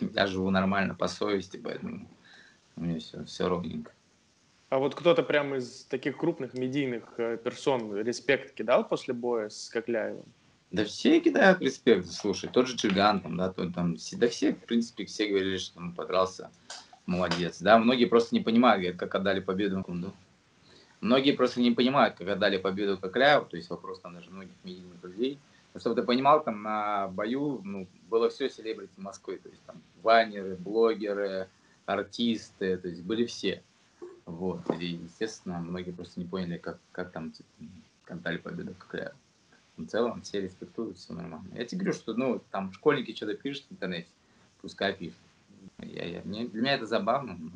[0.14, 2.08] Я живу нормально по совести, поэтому
[2.76, 3.92] у меня все, все ровненько.
[4.68, 9.68] А вот кто-то прямо из таких крупных медийных э, персон респект кидал после боя с
[9.68, 10.24] Кокляевым?
[10.70, 14.64] Да все кидают респект, слушай, тот же Чиган, там, да, тот, там, да все, в
[14.66, 16.52] принципе, все говорили, что он подрался,
[17.06, 20.12] молодец, да, многие просто не понимают, говорят, как отдали победу Кунду.
[21.00, 25.02] Многие просто не понимают, как отдали победу Кокляеву, то есть вопрос там даже многих медийных
[25.02, 25.40] людей.
[25.76, 30.56] Чтобы ты понимал, там на бою ну, было все селебрити Москвы, то есть там вайнеры,
[30.56, 31.48] блогеры,
[31.86, 33.62] артисты, то есть были все.
[34.26, 34.60] Вот.
[34.80, 37.48] И, естественно, многие просто не поняли, как, как там типа,
[38.04, 39.14] кантали победу какая.
[39.76, 41.48] В целом все респектуют, все нормально.
[41.54, 44.08] Я тебе говорю, что ну, там школьники что-то пишут в интернете,
[44.60, 45.18] пускай пишут.
[45.78, 47.36] Я, я, мне, для меня это забавно.
[47.38, 47.50] Но...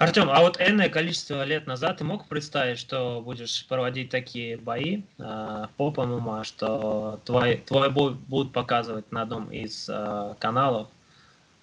[0.00, 5.02] Артем, а вот энное количество лет назад ты мог представить, что будешь проводить такие бои
[5.18, 10.88] э, по ПММА, что твой, твой бой будут показывать на одном из э, каналов?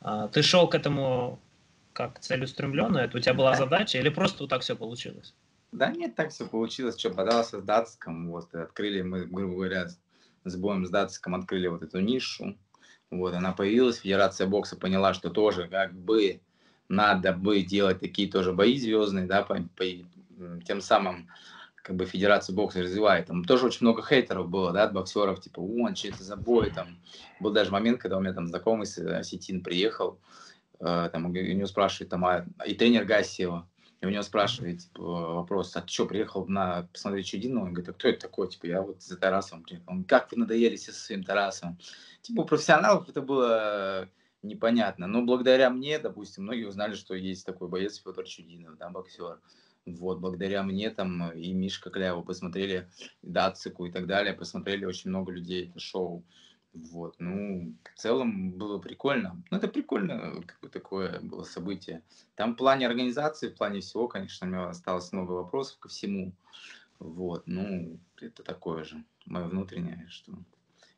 [0.01, 1.39] Э, ты шел к этому
[1.93, 2.99] как целеустремленно?
[2.99, 5.33] Это у тебя была задача или просто вот так все получилось?
[5.71, 6.99] Да нет, так все получилось.
[6.99, 9.87] Что, подался с Датском, вот, открыли мы, грубо говоря,
[10.43, 12.55] с боем с Датском открыли вот эту нишу.
[13.09, 16.39] Вот, она появилась, Федерация бокса поняла, что тоже как бы
[16.89, 19.85] надо бы делать такие тоже бои звездные, да, по, по,
[20.65, 21.27] тем самым
[21.75, 23.27] как бы Федерация бокса развивает.
[23.27, 26.69] Там тоже очень много хейтеров было, да, от боксеров, типа, он, что это за бой,
[26.71, 26.99] там.
[27.39, 30.19] Был даже момент, когда у меня там знакомый осетин приехал,
[30.79, 33.67] Э, там, у него спрашивает, там, а, и тренер Гасиева,
[34.01, 37.65] и у него спрашивает типа, вопрос, а ты что, приехал на посмотреть Чудинова?
[37.65, 38.47] Он говорит, а кто это такой?
[38.47, 39.85] Типа, я вот за Тарасовым приехал.
[39.87, 41.79] Он, как вы надоели со своим Тарасовым?
[42.21, 44.07] Типа, у профессионалов это было
[44.41, 45.07] непонятно.
[45.07, 49.39] Но благодаря мне, допустим, многие узнали, что есть такой боец Федор Чудинов, да, боксер.
[49.85, 52.89] Вот, благодаря мне там и Мишка Кляева посмотрели,
[53.21, 56.23] Дацику и так далее, посмотрели очень много людей это шоу.
[56.73, 59.41] Вот, ну, в целом было прикольно.
[59.49, 62.03] Ну, это прикольно, как бы такое было событие.
[62.35, 66.33] Там в плане организации, в плане всего, конечно, у меня осталось много вопросов ко всему.
[66.99, 70.33] Вот, ну, это такое же, мое внутреннее, что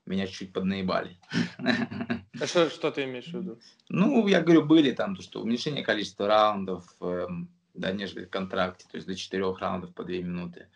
[0.06, 1.18] меня чуть поднаебали.
[2.40, 3.60] А что, что ты имеешь в виду?
[3.90, 8.86] Ну, я говорю, были там, то, что уменьшение количества раундов, эм, да, нежели в контракте,
[8.90, 10.68] то есть до четырех раундов по две минуты.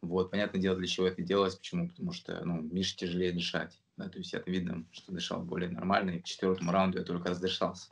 [0.00, 4.08] Вот, понятное дело, для чего это делалось, почему, потому что, ну, Мише тяжелее дышать, да,
[4.08, 7.90] то есть это видно, что дышал более нормально, и к четвертому раунду я только раздышался.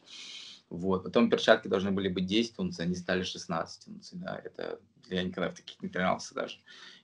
[0.69, 5.23] Вот, потом перчатки должны были быть 10 унций, они стали 16 унций, да, это я
[5.23, 6.59] никогда в таких не тренировался даже.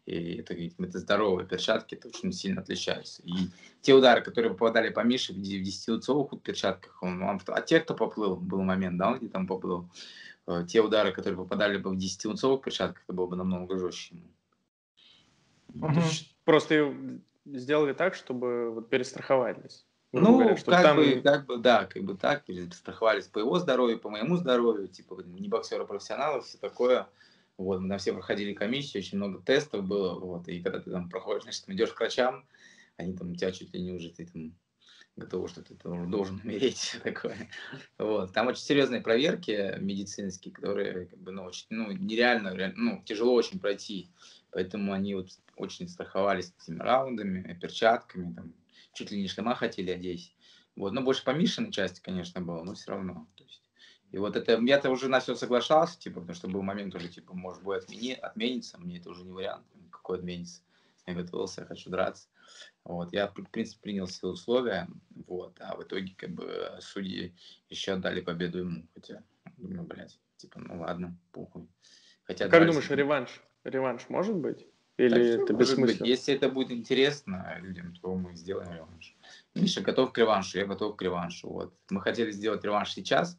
[0.04, 3.22] И это, это здоровые перчатки, это очень сильно отличаются.
[3.22, 3.32] И
[3.80, 8.36] те удары, которые попадали по Мише в 10-унцовых перчатках, он, он, а те, кто поплыл,
[8.36, 9.88] был момент, да, он где там поплыл,
[10.48, 14.16] э, те удары, которые попадали бы в 10-унцовых перчатках, это было бы намного жестче.
[15.72, 16.00] Угу.
[16.44, 16.94] Просто
[17.44, 19.86] сделали так, чтобы вот перестраховались.
[20.12, 20.96] Ну, говоря, как, там...
[20.96, 25.22] бы, как бы, да, как бы так, перестраховались по его здоровью, по моему здоровью, типа,
[25.24, 27.08] не боксера профессионалов, все такое.
[27.56, 31.08] Вот, мы там все проходили комиссию, очень много тестов было, вот, и когда ты там
[31.08, 32.44] проходишь, значит, идешь к врачам,
[32.96, 34.54] они там тебя чуть ли не уже ты там
[35.16, 37.48] готовы, что ты там, должен умереть, такое.
[37.98, 38.32] Вот.
[38.32, 43.58] Там очень серьезные проверки медицинские, которые как бы, ну, очень, ну, нереально, ну, тяжело очень
[43.60, 44.08] пройти.
[44.50, 48.52] Поэтому они вот очень страховались этими раундами, перчатками, там,
[48.92, 50.34] чуть ли не шлема хотели одеть.
[50.76, 53.28] Вот, но больше по Мишиной части, конечно, было, но все равно.
[53.36, 53.70] То есть,
[54.10, 57.34] и вот это, я-то уже на все соглашался, типа, потому что был момент уже, типа,
[57.34, 60.62] может быть, отмени, отменится, мне это уже не вариант, какой отменится.
[61.06, 62.28] Я готовился, я хочу драться.
[62.84, 64.88] Вот, я, в принципе, принял все условия,
[65.26, 67.34] вот, а в итоге, как бы, судьи
[67.68, 69.22] еще отдали победу ему, хотя,
[69.56, 71.68] думаю, блядь, типа, ну ладно, похуй.
[72.24, 73.42] Хотя, как думаешь, реванш?
[73.64, 74.66] Реванш может быть?
[75.06, 76.06] Или так это бессмысленно?
[76.06, 79.16] Если это будет интересно людям, то мы сделаем реванш.
[79.54, 81.48] Миша готов к реваншу, я готов к реваншу.
[81.48, 81.74] Вот.
[81.90, 83.38] Мы хотели сделать реванш сейчас,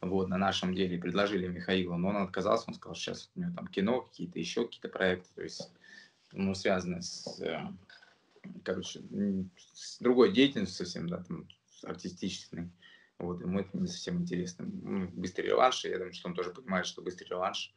[0.00, 3.68] вот, на нашем деле, предложили Михаилу, но он отказался, он сказал, сейчас у него там
[3.68, 5.72] кино, какие-то еще какие-то проекты, то есть,
[6.32, 7.60] ну, связанные с, э,
[8.64, 9.00] короче,
[9.74, 11.46] с другой деятельностью совсем, да, там,
[11.84, 12.68] артистической.
[13.18, 14.64] Вот, ему это не совсем интересно.
[15.12, 17.72] Быстрый реванш, я думаю, что он тоже понимает, что быстрый реванш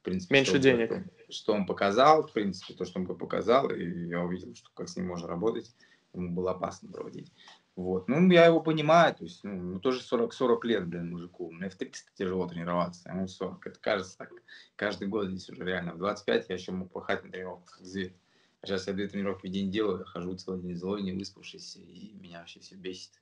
[0.00, 1.04] в принципе, Меньше что, денег.
[1.28, 4.96] Что он показал, в принципе, то, что он показал, и я увидел, что как с
[4.96, 5.74] ним можно работать,
[6.14, 7.30] ему было опасно проводить.
[7.76, 8.08] Вот.
[8.08, 11.50] Ну, я его понимаю, то есть, ну, ну тоже 40, 40 лет, блин, мужику.
[11.50, 13.66] Мне в 30 тяжело тренироваться, ему 40.
[13.66, 14.30] Это кажется так,
[14.76, 15.92] каждый год здесь уже реально.
[15.92, 18.16] В 25 я еще мог пахать на тренировках, как зверь.
[18.62, 21.78] А сейчас я две тренировки в день делаю, я хожу целый день злой, не выспавшийся,
[21.78, 23.19] и меня вообще все бесит.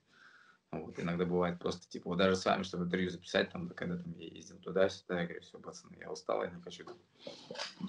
[0.71, 4.13] Вот, иногда бывает просто, типа, вот даже с вами, чтобы интервью записать, там, когда там
[4.19, 6.85] я ездил туда-сюда, я говорю, все, пацаны, я устал, я не хочу,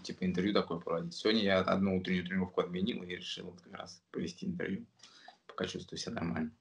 [0.03, 1.13] типа, интервью такое проводить.
[1.13, 4.87] Сегодня я одну утреннюю тренировку отменил и решил вот как раз провести интервью,
[5.47, 6.53] пока чувствую себя нормально.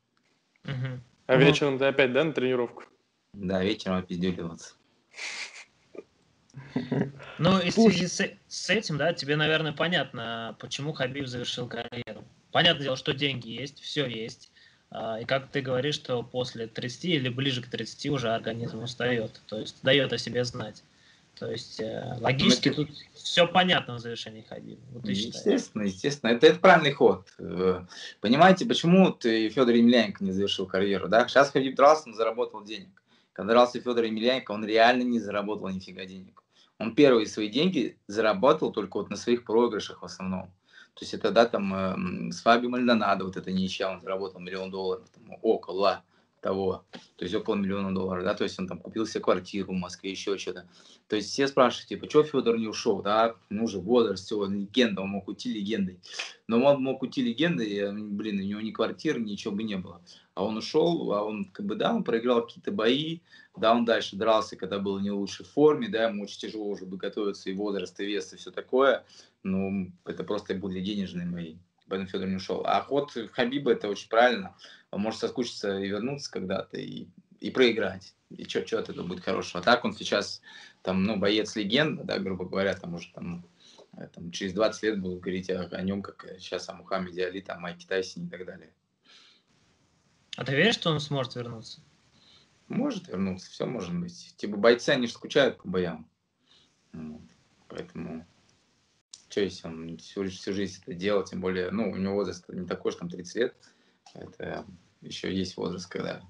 [0.66, 1.02] Угу.
[1.28, 2.84] А ну, вечером ты опять, да, на тренировку?
[3.34, 4.76] Да, вечером опизделиваться.
[7.38, 12.26] Ну, и в связи с, с этим, да, тебе, наверное, понятно, почему Хабиб завершил карьеру.
[12.52, 14.52] Понятное дело, что деньги есть, все есть.
[14.92, 19.42] А, и как ты говоришь, что после 30 или ближе к 30 уже организм устает,
[19.48, 20.84] то есть дает о себе знать.
[21.40, 24.82] То есть э, логически ну, тут все понятно в завершении Хабиба.
[24.92, 26.32] Вот естественно, естественно.
[26.32, 27.28] Это, это правильный ход.
[27.38, 27.86] Э,
[28.20, 31.08] понимаете, почему ты Федор Емельяненко не завершил карьеру?
[31.08, 31.26] Да?
[31.30, 32.90] Сейчас Хабиб дрался, он заработал денег.
[33.32, 36.44] Когда дрался Федор Емельяненко, он реально не заработал нифига денег.
[36.78, 40.52] Он первые свои деньги заработал только вот на своих проигрышах в основном.
[41.00, 41.74] То есть это, да, там
[42.28, 46.04] э, с Фаби Мальдонадо, вот это ничья, он заработал миллион долларов, там, около
[46.42, 49.76] того, то есть около миллиона долларов, да, то есть он там купил себе квартиру в
[49.76, 50.68] Москве, еще что-то.
[51.08, 55.02] То есть все спрашивают, типа, что Федор не ушел, да, ну уже возраст, все, легенда,
[55.02, 56.00] он мог уйти легендой.
[56.48, 60.02] Но он мог уйти легендой, блин, у него ни квартиры, ничего бы не было.
[60.36, 63.20] А он ушел, а он, как бы, да, он проиграл какие-то бои,
[63.58, 66.86] да, он дальше дрался, когда был не в лучшей форме, да, ему очень тяжело уже
[66.86, 69.04] бы готовиться и возраст, и вес, и все такое.
[69.44, 71.56] Ну, это просто были денежные мои.
[71.90, 72.64] Поэтому Федор не ушел.
[72.66, 74.56] А ход Хабиба это очень правильно.
[74.92, 77.08] Он может соскучиться и вернуться когда-то, и,
[77.40, 78.16] и проиграть.
[78.30, 79.62] И что, что от этого будет хорошего.
[79.62, 80.42] А так он сейчас,
[80.82, 83.46] там, ну, боец легенда, да, грубо говоря, там уже там,
[83.98, 87.42] э, там через 20 лет будут говорить о, о нем, как сейчас о Мухаммеде Али,
[87.42, 88.72] там, Майке Тайсоне и так далее.
[90.36, 91.82] А ты веришь, что он сможет вернуться?
[92.68, 94.36] Может вернуться, все может быть.
[94.38, 96.08] Типа бойцы, они же скучают по боям.
[96.94, 97.22] Вот.
[97.68, 98.26] Поэтому,
[99.28, 102.66] что если он всю, всю жизнь это делал, тем более, ну, у него возраст не
[102.66, 103.56] такой, что там 30 лет.
[104.14, 104.66] Это
[105.02, 106.22] еще есть возраст, когда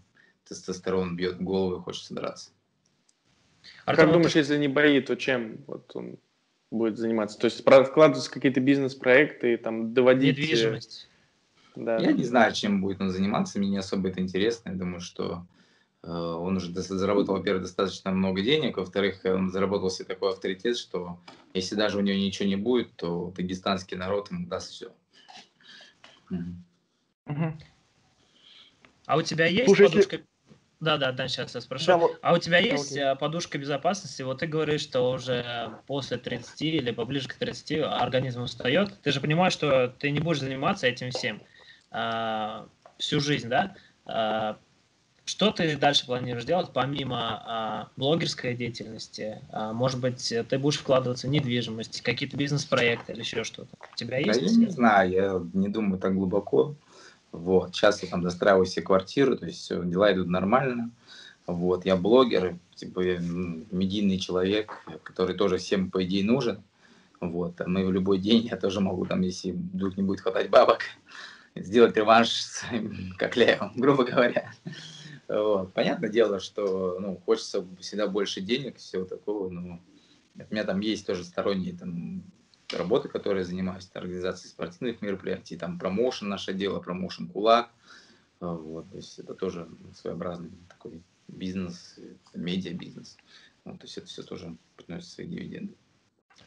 [0.47, 2.51] тестостерон бьет в голову и хочется драться.
[3.85, 6.17] А как думаешь, если не бои, то чем вот он
[6.71, 7.37] будет заниматься?
[7.37, 10.37] То есть вкладываться в какие-то бизнес-проекты, там, доводить...
[10.37, 11.09] Э, Недвижимость.
[11.75, 11.97] Да.
[11.97, 14.69] Я не знаю, чем будет он заниматься, мне не особо это интересно.
[14.69, 15.45] Я думаю, что
[16.01, 21.19] Э, он уже заработал, во-первых, достаточно много денег, во-вторых, он заработал себе такой авторитет, что
[21.53, 24.91] если даже у него ничего не будет, то дагестанский народ ему даст все.
[27.29, 27.53] Угу.
[29.05, 30.15] А у тебя есть Слушай, подушка...
[30.17, 30.27] Если...
[30.79, 31.85] Да, да, да, сейчас я спрошу.
[31.87, 32.19] Да, вот...
[32.21, 34.21] А у тебя есть да, подушка безопасности?
[34.21, 38.93] Вот ты говоришь, что уже после 30 или поближе к 30 организм устает.
[39.01, 41.41] Ты же понимаешь, что ты не будешь заниматься этим всем
[41.91, 43.75] а, всю жизнь, да?
[44.05, 44.57] А,
[45.25, 49.41] что ты дальше планируешь делать помимо а, блогерской деятельности?
[49.51, 53.69] А, может быть, ты будешь вкладываться в недвижимость, какие-то бизнес-проекты или еще что-то?
[53.91, 54.39] У тебя есть?
[54.39, 56.75] Да, я не знаю, я не думаю так глубоко.
[57.31, 57.75] Вот.
[57.75, 60.91] Сейчас я там достраиваю себе квартиру, то есть все, дела идут нормально.
[61.45, 61.85] Вот.
[61.85, 64.71] Я блогер, типа я медийный человек,
[65.03, 66.63] который тоже всем, по идее, нужен.
[67.19, 67.55] Вот.
[67.57, 70.81] Там, и в любой день я тоже могу, там, если вдруг не будет хватать бабок,
[71.55, 72.63] сделать реванш с
[73.17, 74.51] Кокляевым, грубо говоря.
[75.27, 75.73] Вот.
[75.73, 79.79] Понятное дело, что ну, хочется всегда больше денег, всего такого, но
[80.35, 82.23] у меня там есть тоже сторонние там,
[82.71, 87.71] работы, которые занимаюсь, организацией спортивных мероприятий, там промоушен наше дело, промоушен кулак.
[88.39, 91.99] Вот, то есть это тоже своеобразный такой бизнес,
[92.33, 93.17] медиа-бизнес.
[93.65, 95.75] Вот, то есть это все тоже приносит свои дивиденды.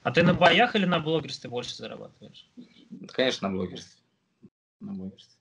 [0.02, 2.48] А ты на боях или на блогерстве больше зарабатываешь?
[3.08, 4.02] Конечно, на блогерстве.
[4.80, 5.38] На блогерстве.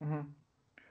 [0.00, 0.26] Угу.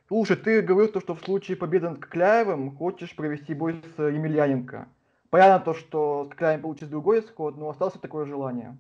[0.08, 4.88] Слушай, ты говорил, то, что в случае победы над Кокляевым хочешь провести бой с Емельяненко.
[5.34, 8.78] Понятно то, что с Кокляевым получится другой исход, но осталось такое желание.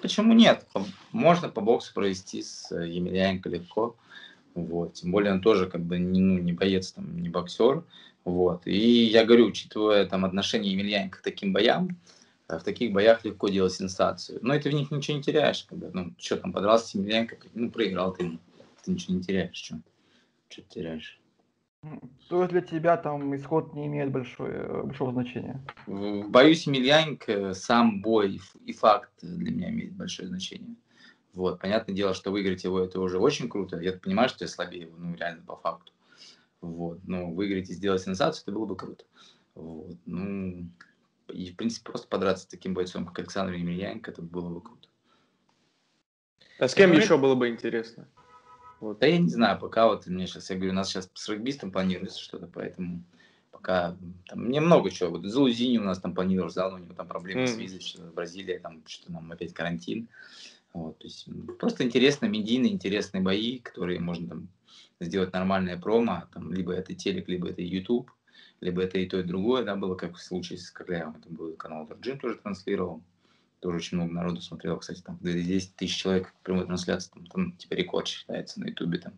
[0.00, 0.64] Почему нет?
[1.10, 3.96] Можно по боксу провести с Емельяненко легко.
[4.54, 4.92] Вот.
[4.94, 7.82] Тем более он тоже как бы не, ну, не боец, там, не боксер.
[8.24, 8.64] Вот.
[8.64, 11.98] И я говорю, учитывая там отношение Емельяненко к таким боям,
[12.48, 14.38] э, в таких боях легко делать сенсацию.
[14.42, 15.64] Но это в них ничего не теряешь.
[15.64, 15.90] Как бы.
[15.92, 18.38] Ну, что там, подрался с Емельяненко, ну, проиграл ты
[18.84, 19.56] ты ничего не теряешь.
[19.56, 19.80] Что,
[20.48, 21.17] что ты теряешь?
[22.28, 25.62] То есть для тебя там исход не имеет большое, большого значения?
[25.86, 30.74] Боюсь, Емельяненко, сам бой и факт для меня имеет большое значение.
[31.34, 33.78] Вот, понятное дело, что выиграть его это уже очень круто.
[33.80, 35.92] Я понимаю, что я слабее его, ну, реально по факту.
[36.60, 39.04] Вот, но выиграть и сделать сенсацию, это было бы круто.
[39.54, 40.68] Вот, ну,
[41.28, 44.88] и, в принципе, просто подраться с таким бойцом, как Александр Емельяненко, это было бы круто.
[46.58, 48.08] А с кем еще было бы интересно?
[48.80, 48.98] Вот.
[49.00, 51.70] Да я не знаю, пока вот мне сейчас, я говорю, у нас сейчас с регбистом
[51.70, 53.02] планируется что-то, поэтому
[53.50, 55.10] пока там мне много чего.
[55.10, 57.46] Вот Зулузини у нас там планировал, да, у него там проблемы mm.
[57.46, 60.08] с визой, что Бразилия, там что нам опять карантин.
[60.72, 61.26] Вот, то есть
[61.58, 64.48] просто интересно, медийные, интересные бои, которые можно там
[65.00, 68.10] сделать нормальное промо, там, либо это телек, либо это YouTube,
[68.60, 71.54] либо это и то, и другое, да, было как в случае с Кокляевым, это был
[71.54, 73.02] канал Джим тоже транслировал
[73.60, 77.74] тоже очень много народу смотрело, кстати, там 10 тысяч человек прямой трансляции, там, там типа
[77.74, 79.12] рекорд считается на ютубе, там,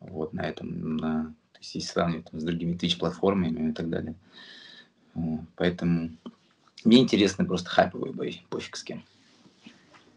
[0.00, 4.14] вот, на этом, на, то есть если сравнивать там, с другими Twitch-платформами и так далее.
[5.56, 6.10] Поэтому
[6.84, 9.04] мне интересны просто хайповые бои, пофиг с кем.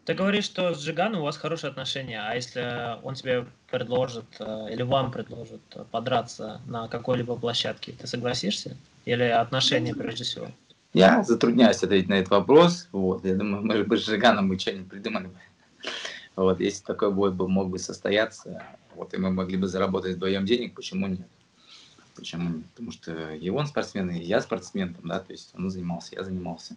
[0.04, 4.68] Ты говоришь, что с Джиганом у вас хорошие отношения, а если он тебе предложит э,
[4.72, 5.60] или вам предложит
[5.90, 8.74] подраться на какой-либо площадке, ты согласишься?
[9.04, 10.50] Или отношения прежде всего?
[10.94, 12.88] Я затрудняюсь ответить на этот вопрос.
[12.92, 15.36] Вот, я думаю, мы бы с Жиганом мы что-нибудь придумали бы.
[16.34, 18.62] Вот, если такой бой бы мог бы состояться,
[18.94, 21.28] вот, и мы могли бы заработать вдвоем денег, почему нет?
[22.14, 22.66] Почему нет?
[22.70, 26.24] Потому что и он спортсмен, и я спортсмен, там, да, то есть он занимался, я
[26.24, 26.76] занимался.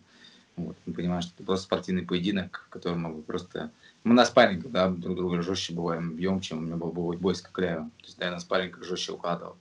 [0.58, 3.72] Вот, мы понимаем, что это просто спортивный поединок, в котором мы просто...
[4.04, 7.42] Мы на спаррингах, да, друг друга жестче бываем, бьем, чем у меня был бой с
[7.42, 7.92] Кокляевым.
[7.92, 9.56] То есть, да, я на спаррингах жестче укладывал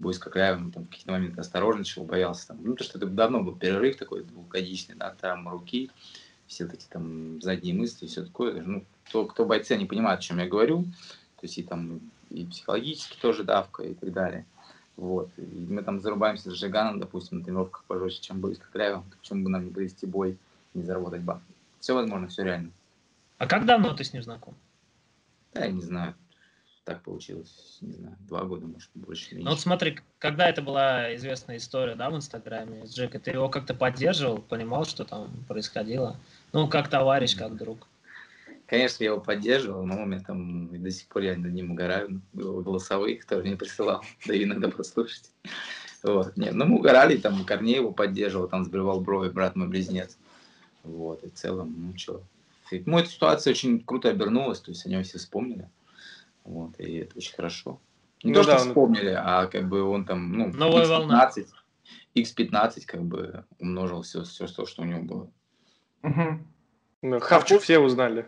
[0.00, 2.48] бой с Кокляевым, там, какие-то моменты осторожничал, боялся.
[2.48, 5.90] Там, ну, то, что это давно был перерыв такой двухгодичный, да, там руки,
[6.46, 8.62] все эти там задние мысли, все такое.
[8.62, 10.84] Ну, кто, кто бойцы, они понимают, о чем я говорю.
[11.36, 14.46] То есть и там и психологически тоже давка и так далее.
[14.96, 15.30] Вот.
[15.36, 19.04] И мы там зарубаемся с Жиганом, допустим, на тренировках пожестче, чем бой с Кокляевым.
[19.20, 20.38] Почему бы нам не провести бой,
[20.74, 21.52] не заработать бабки?
[21.78, 22.70] Все возможно, все реально.
[23.38, 24.54] А как давно ты с ним знаком?
[25.54, 26.14] Да, я не знаю
[26.84, 29.44] так получилось, не знаю, два года, может, больше, меньше.
[29.44, 33.48] Ну вот смотри, когда это была известная история, да, в Инстаграме с Джека, ты его
[33.48, 36.16] как-то поддерживал, понимал, что там происходило?
[36.52, 37.86] Ну, как товарищ, как друг.
[38.66, 42.22] Конечно, я его поддерживал, но у меня там до сих пор я над ним угораю,
[42.32, 45.30] голосовые, которые мне присылал, да и иногда послушать.
[46.02, 46.36] Вот.
[46.36, 50.16] Нет, ну мы угорали, там Корней его поддерживал, там сбривал брови, брат мой близнец.
[50.82, 52.22] Вот, и в целом, ну что.
[52.70, 55.68] Ну, эта ситуация очень круто обернулась, то есть о нем все вспомнили.
[56.44, 57.80] Вот, и это очень хорошо.
[58.22, 58.68] Не ну, то, да, что он...
[58.68, 61.32] вспомнили, а как бы он там, ну, Новая X15, волна.
[62.14, 65.30] X15 как бы умножил все, все то, что у него было.
[66.02, 66.38] Угу.
[67.02, 68.26] Ну, Хавчик все узнали.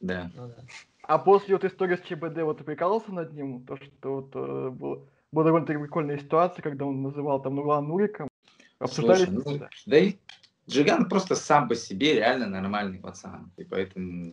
[0.00, 0.30] Да.
[0.34, 0.56] Ну, да.
[1.02, 3.64] А после вот истории с ЧБД, вот ты прикалывался над ним?
[3.64, 8.28] То, что вот э, было, была довольно прикольная ситуация, когда он называл там Нурлан Нуриком.
[8.78, 10.16] Обсуждали Слушай, ну, да и
[10.68, 13.52] Джиган просто сам по себе реально нормальный пацан.
[13.56, 14.32] И поэтому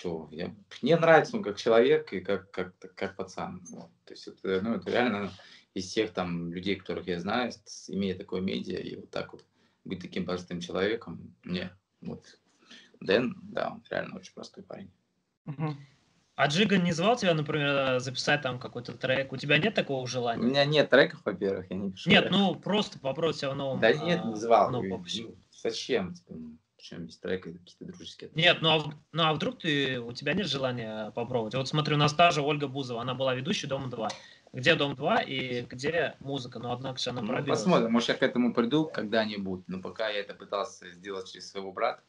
[0.00, 0.28] Чего?
[0.30, 3.64] Я, мне нравится он как человек и как, как, как пацан.
[3.70, 3.90] Вот.
[4.04, 5.32] То есть это, ну, это реально
[5.74, 7.50] из всех там людей, которых я знаю,
[7.88, 9.44] имея такое медиа и вот так вот
[9.84, 11.70] быть таким простым человеком, не,
[12.00, 12.38] вот.
[13.00, 14.90] Дэн, да, он реально очень простой парень.
[16.34, 19.32] А Джига не звал тебя, например, записать там какой-то трек?
[19.32, 20.40] У тебя нет такого желания?
[20.40, 22.08] У меня нет треков, во-первых, я не пишу.
[22.08, 22.32] Нет, трек.
[22.32, 23.80] ну просто попробовать себя в новом.
[23.80, 24.70] Да нет, не звал.
[24.70, 25.04] Ну,
[25.50, 26.14] зачем?
[26.88, 30.46] Причем без трека какие-то дружеские Нет, ну а, ну а вдруг ты, у тебя нет
[30.46, 31.54] желания попробовать?
[31.54, 34.08] Вот смотрю на стаже Ольга Бузова, она была ведущей Дома-2.
[34.54, 36.58] Где Дом-2 и где музыка?
[36.58, 39.64] Но однако же она ну, Посмотрим, может я к этому приду когда-нибудь.
[39.66, 42.02] Но пока я это пытался сделать через своего брата.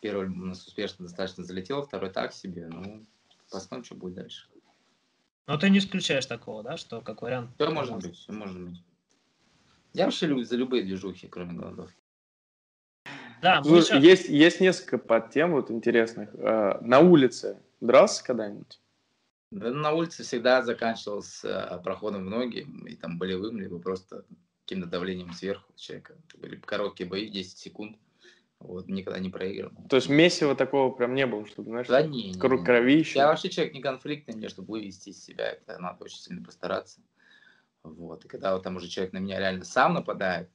[0.00, 2.66] Первый у нас успешно достаточно залетел, второй так себе.
[2.66, 3.06] Ну,
[3.48, 4.48] посмотрим, что будет дальше.
[5.46, 7.50] Но ты не исключаешь такого, да, что как вариант?
[7.54, 8.82] Все может быть, все может быть.
[9.92, 11.99] Я вообще люблю за любые движухи, кроме голодовки.
[13.42, 13.98] Да, ну, еще...
[13.98, 16.30] есть, есть несколько подтем вот интересных.
[16.34, 18.80] Э, на улице дрался когда-нибудь?
[19.50, 24.24] На улице всегда заканчивался э, проходом в ноги, и там болевым, либо просто
[24.64, 26.14] каким-то давлением сверху человека.
[26.28, 27.96] Это были короткие бои, 10 секунд.
[28.60, 29.74] Вот, никогда не проигрывал.
[29.88, 33.18] То есть месива такого прям не было, чтобы, знаешь, да не, кр- не, кровище?
[33.18, 37.00] Я вообще человек не конфликтный, мне, чтобы вывести из себя, это надо очень сильно постараться.
[37.82, 40.50] Вот, и когда вот там уже человек на меня реально сам нападает,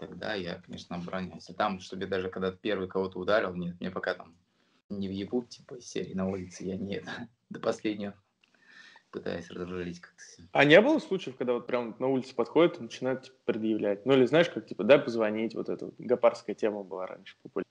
[0.00, 1.48] тогда я, конечно, обороняюсь.
[1.50, 4.34] А там, чтобы даже когда первый кого-то ударил, нет, мне пока там
[4.88, 8.14] не въебут, типа, из серии на улице, я не это, до последнего
[9.10, 10.22] пытаюсь разрулить как-то.
[10.52, 14.06] А не было случаев, когда вот прям на улице подходят и начинают типа, предъявлять?
[14.06, 17.68] Ну или знаешь, как типа, дай позвонить, вот эта вот гопарская тема была раньше популярна.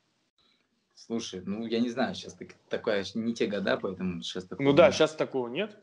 [0.95, 4.73] Слушай, ну я не знаю, сейчас так, такое не те года, поэтому сейчас такого Ну
[4.73, 4.95] да, нет.
[4.95, 5.77] сейчас такого нет.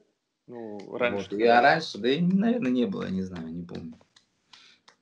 [0.47, 1.30] Ну, раньше.
[1.30, 1.40] Вот.
[1.40, 3.99] Я раньше, да, наверное, не было, я не знаю, не помню.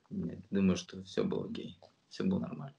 [0.09, 1.77] Нет, думаю, что все было гей.
[2.09, 2.75] Все было нормально.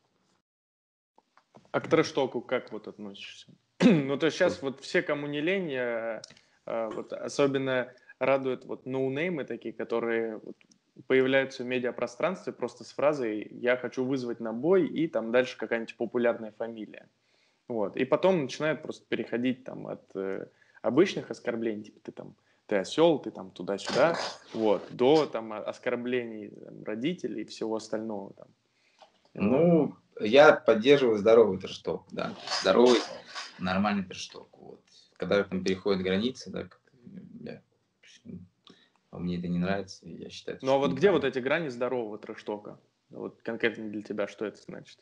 [1.72, 3.52] А к трэш-току как вот относишься?
[3.84, 6.22] ну, то есть сейчас вот все, кому не лень, я
[6.64, 10.56] а, вот особенно радует вот ноунеймы такие, которые вот
[11.06, 15.96] появляются в медиапространстве просто с фразой «я хочу вызвать на бой» и там дальше какая-нибудь
[15.96, 17.08] популярная фамилия.
[17.68, 17.96] Вот.
[17.96, 20.46] И потом начинают просто переходить там от э,
[20.82, 22.34] обычных оскорблений, типа ты там
[22.66, 24.16] ты осел, ты там туда-сюда,
[24.52, 28.48] вот, до там оскорблений там, родителей и всего остального там.
[29.34, 32.98] Ну, я поддерживаю здоровый трешток, да, здоровый,
[33.58, 34.80] нормальный трешток, вот
[35.16, 36.68] когда там переходят границы, да,
[37.40, 37.62] я,
[39.12, 40.58] мне это не нравится, я считаю.
[40.62, 42.78] Ну а вот где вот эти грани здорового трэштока?
[43.10, 44.98] Вот конкретно для тебя что это значит?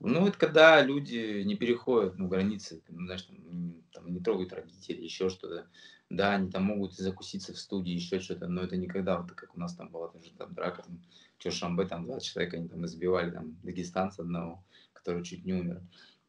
[0.00, 5.30] Ну, это когда люди не переходят ну, границы, знаешь, там, там, не трогают родителей, еще
[5.30, 5.66] что-то.
[6.08, 9.58] Да, они там могут закуситься в студии, еще что-то, но это никогда, вот как у
[9.58, 11.02] нас там была тоже там драка, там,
[11.38, 15.82] что Шамбе, там 20 человек, они там избивали там дагестанца одного, который чуть не умер.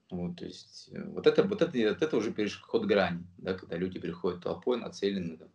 [0.09, 3.75] Вот, то есть, э, вот это, вот это, вот это уже переход грани, да, когда
[3.75, 5.47] люди приходят толпой, нацелены, да.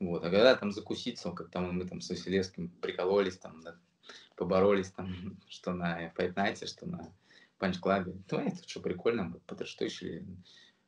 [0.00, 3.76] Вот, а когда там закуситься, как там мы там с Василевским прикололись, там, да,
[4.36, 7.12] поборолись, там, что на Fight Night, что на
[7.62, 10.26] Панч Клабе, ну, это что прикольно, потрештышили,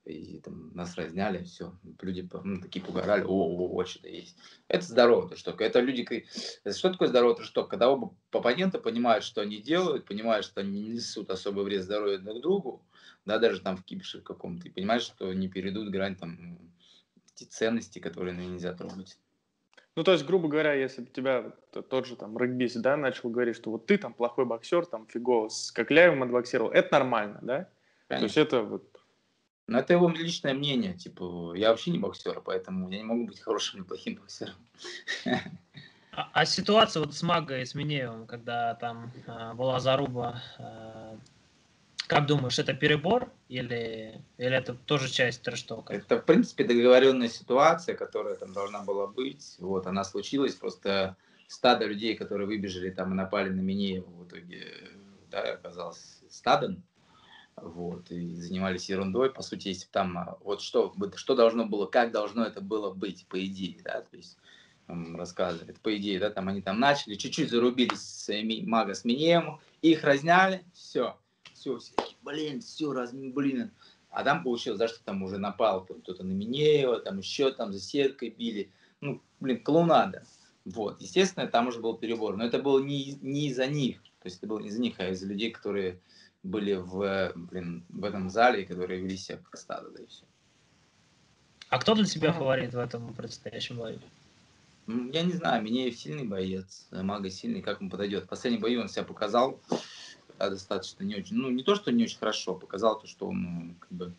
[0.04, 1.72] и там нас разняли, все,
[2.02, 4.36] люди ну, такие пугорали, о, о, о, что-то есть.
[4.66, 6.04] Это здорово, то что это люди,
[6.68, 10.80] что такое здорово, то что когда оба оппонента понимают, что они делают, понимают, что они
[10.80, 12.84] не несут особый вред здоровью друг другу,
[13.24, 16.58] да, даже там в кипише каком-то, и понимаешь, что не перейдут грань там
[17.36, 19.16] эти ценности, которые ну, нельзя трогать.
[19.96, 21.52] Ну, то есть, грубо говоря, если бы тебя
[21.88, 25.48] тот же там регбист, да, начал говорить, что вот ты там плохой боксер, там фигово
[25.48, 27.68] с Кокляевым отбоксировал, это нормально, да?
[28.08, 28.18] Конечно.
[28.20, 28.84] То есть это вот...
[29.66, 33.40] Ну, это его личное мнение, типа, я вообще не боксер, поэтому я не могу быть
[33.40, 34.54] хорошим или плохим боксером.
[36.16, 41.16] А, а ситуация вот с Магой, с Минеевым, когда там э, была заруба э,
[42.06, 45.94] как думаешь, это перебор или, или это тоже часть трэш-тока?
[45.94, 49.56] Это, в принципе, договоренная ситуация, которая там должна была быть.
[49.58, 54.66] Вот, она случилась, просто стадо людей, которые выбежали там и напали на Минеева, в итоге
[55.30, 56.82] да, оказалось стадом.
[57.56, 59.30] Вот, и занимались ерундой.
[59.30, 63.26] По сути, если там а, вот что, что должно было, как должно это было быть,
[63.28, 64.38] по идее, да, то есть
[64.88, 70.02] рассказывали, по идее, да, там они там начали, чуть-чуть зарубились с мага с Минеем, их
[70.02, 71.16] разняли, все,
[71.64, 73.70] все, все блин, все, раз, блин.
[74.10, 77.80] А там получилось, да, что там уже напал кто-то на Минеева, там еще там за
[77.80, 78.70] сеткой били.
[79.00, 80.24] Ну, блин, клоунада.
[80.64, 82.36] Вот, естественно, там уже был перебор.
[82.36, 84.00] Но это было не, не из-за них.
[84.20, 85.98] То есть это было не из-за них, а из-за людей, которые
[86.42, 90.24] были в, блин, в этом зале, и которые вели себя как стадо, да и все.
[91.70, 93.98] А кто для тебя фаворит в этом предстоящем бою?
[94.86, 98.24] Я не знаю, Минеев сильный боец, Мага сильный, как он подойдет.
[98.24, 99.60] В последнем бою он себя показал,
[100.38, 103.74] достаточно не очень, ну не то, что не очень хорошо, показал то, что он ну,
[103.78, 104.12] как бы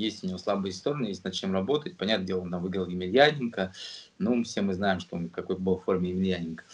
[0.00, 1.96] есть у него слабые стороны, есть над чем работать.
[1.96, 3.72] Понятное дело, он там выиграл Емельяненко.
[4.18, 6.64] Ну, все мы знаем, что он какой был в форме Емельяненко.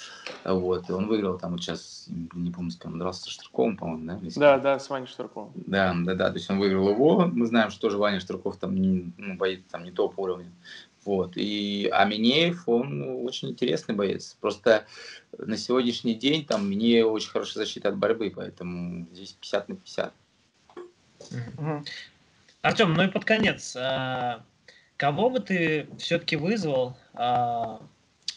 [0.45, 0.89] Вот.
[0.89, 4.07] И он выиграл там вот сейчас, не помню, с кем он дрался, со Штурковым, по-моему,
[4.07, 4.21] да?
[4.37, 5.53] Да, да, с Ваней Штурковым.
[5.55, 6.31] Да, да, да.
[6.31, 7.27] То есть он выиграл его.
[7.27, 10.51] Мы знаем, что тоже Ваня Штурков там не, ну, боит там не топ уровня.
[11.07, 11.37] Вот.
[11.37, 14.37] И, а Минеев, он ну, очень интересный боец.
[14.41, 14.85] Просто
[15.39, 20.13] на сегодняшний день там Минеев очень хорошая защита от борьбы, поэтому здесь 50 на 50.
[21.31, 21.85] Угу.
[22.63, 24.43] Артем, ну и под конец, а,
[24.97, 27.81] кого бы ты все-таки вызвал а,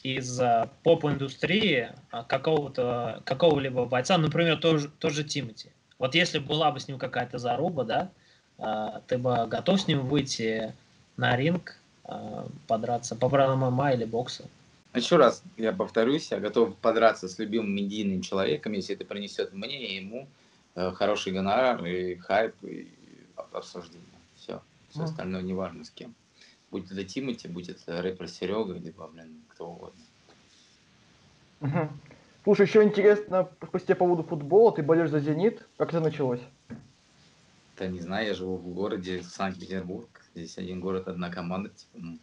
[0.04, 0.40] из
[0.84, 5.72] поп-индустрии а, какого-то какого-либо бойца, например, тоже, тоже Тимати?
[5.98, 10.74] Вот если была бы с ним какая-то заруба, да, ты бы готов с ним выйти
[11.18, 11.80] на ринг,
[12.68, 14.46] подраться по правилам ММА или бокса?
[14.94, 19.88] Еще раз я повторюсь, я готов подраться с любимым медийным человеком, если это принесет мне
[19.88, 20.28] и ему
[20.76, 22.88] э, хороший гонорар и хайп и
[23.54, 24.08] обсуждение.
[24.36, 24.62] Все.
[24.90, 26.16] Все остальное не важно с кем.
[26.72, 30.02] Будь это Тимати, будь это рэпер Серега, либо, блин, кто угодно.
[31.62, 31.90] Угу.
[32.44, 35.68] Слушай, еще интересно, спустя по поводу футбола, ты болеешь за «Зенит».
[35.78, 36.42] Как это началось?
[37.78, 40.08] Да не знаю, я живу в городе Санкт-Петербург.
[40.36, 42.20] Здесь один город, одна команда, типа, ну,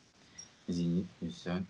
[0.68, 1.64] «Зенит», и все.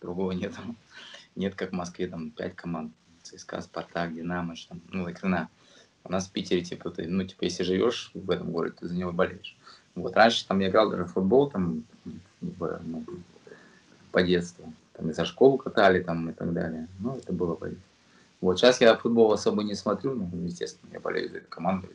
[0.00, 0.52] Другого нет.
[1.36, 2.92] Нет, как в Москве, там, пять команд.
[3.22, 5.48] ЦСКА, Спартак, Динамо, там, ну, Лакрина.
[6.04, 8.96] У нас в Питере, типа, ты, ну, типа, если живешь в этом городе, ты за
[8.96, 9.56] него болеешь.
[9.94, 11.84] Вот, раньше там я играл даже в футбол, там,
[12.40, 13.04] в, ну,
[14.10, 14.72] по детству.
[14.94, 16.88] Там и за школу катали, там, и так далее.
[16.98, 17.78] Ну, это было болеть.
[18.40, 21.88] Вот, сейчас я футбол особо не смотрю, ну, естественно, я болею за эту команду.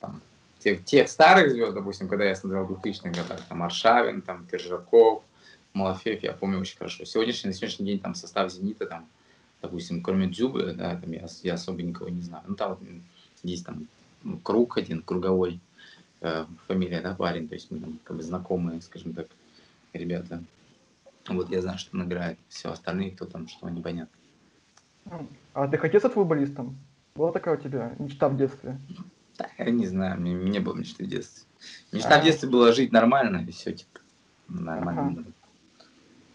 [0.00, 0.22] Там,
[0.66, 5.22] тех, тех старых звезд, допустим, когда я смотрел в 2000-х годах, там, Аршавин, там, Пержаков,
[5.74, 7.04] Малафеев, я помню очень хорошо.
[7.04, 9.08] Сегодняшний, на сегодняшний день там состав «Зенита», там,
[9.62, 12.42] допустим, кроме Дзюбы, да, там я, я особо никого не знаю.
[12.48, 12.80] Ну, там вот
[13.44, 13.86] есть там
[14.42, 15.60] круг один, круговой,
[16.20, 19.28] э, фамилия, да, парень, то есть мы там как бы знакомые, скажем так,
[19.92, 20.42] ребята.
[21.28, 24.16] Вот я знаю, что он играет, все остальные, кто там, что непонятно.
[25.54, 26.76] А ты хотел стать футболистом?
[27.14, 28.80] Была такая у тебя мечта в детстве?
[29.38, 31.46] Да, я не знаю, мне не было мечты в детстве.
[31.92, 32.20] Мечта а...
[32.20, 34.00] в детстве была жить нормально, и все, типа,
[34.48, 35.24] нормально.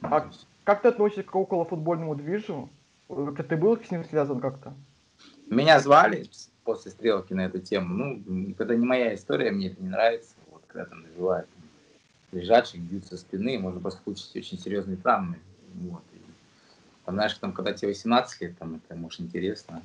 [0.01, 0.29] Ага.
[0.29, 0.31] А
[0.63, 2.69] как ты относишься к околофутбольному движу?
[3.07, 4.73] Как ты был с ним связан как-то?
[5.49, 6.29] Меня звали
[6.63, 7.93] после стрелки на эту тему.
[7.93, 10.33] Ну, это не моя история, мне это не нравится.
[10.49, 11.47] Вот, когда там называют
[12.31, 15.39] лежачек, бьют со спины, можно просто получить очень серьезные травмы.
[15.73, 16.03] Вот.
[16.13, 16.19] И,
[17.05, 19.83] там, знаешь, там, когда тебе 18 лет, там, это, может, интересно,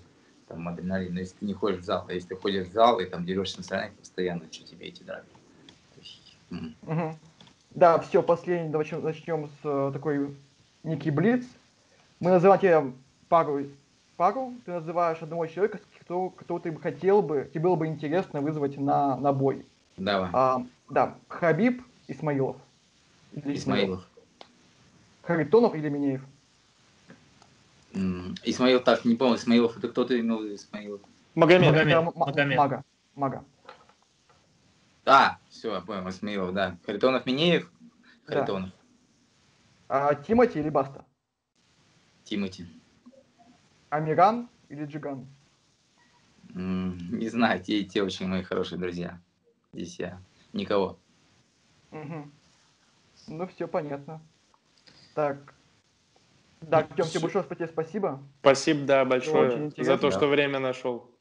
[0.49, 3.01] там, адреналин, но если ты не ходишь в зал, а если ты ходишь в зал
[3.01, 5.27] и там дерешься на соленах постоянно, что тебе эти драки?
[5.97, 7.17] Есть, угу.
[7.71, 10.35] Да, все, последний, давай начнем с uh, такой
[10.83, 11.45] некий блиц.
[12.21, 12.85] Мы называем тебя
[13.29, 13.67] пару,
[14.17, 18.41] пару, ты называешь одного человека, кто, кто ты бы хотел бы, тебе было бы интересно
[18.41, 19.67] вызвать на, на бой.
[19.97, 20.31] Давай.
[20.33, 22.57] А, да, Хабиб Исмаилов.
[23.33, 24.07] Или Исмаилов.
[25.23, 26.23] Харитонов или Минеев?
[28.45, 31.01] Исмаил, так, не помню, Исмаилов, это кто-то имел Исмаилов?
[31.35, 31.73] Магомед.
[31.73, 32.15] Магомед.
[32.17, 32.59] Магомед.
[32.59, 32.85] Мага.
[33.15, 33.45] Мага.
[35.07, 36.77] А, все, понял, Исмаилов, да.
[36.85, 37.71] Харитонов, Минеев?
[38.27, 38.71] Харитонов.
[39.89, 40.09] Да.
[40.09, 41.05] А, Тимати или Баста?
[42.25, 42.67] Тимати.
[43.89, 45.27] Амиран или Джиган?
[46.55, 49.21] Не знаю, те и те очень мои хорошие друзья.
[49.73, 50.21] Здесь я
[50.53, 50.99] никого.
[51.93, 52.31] Угу.
[53.29, 54.21] Ну, все понятно.
[55.15, 55.56] Так.
[56.61, 58.23] Да, Артем, тебе большое тебе спасибо.
[58.41, 61.16] Спасибо, да, большое за то, что время нашел.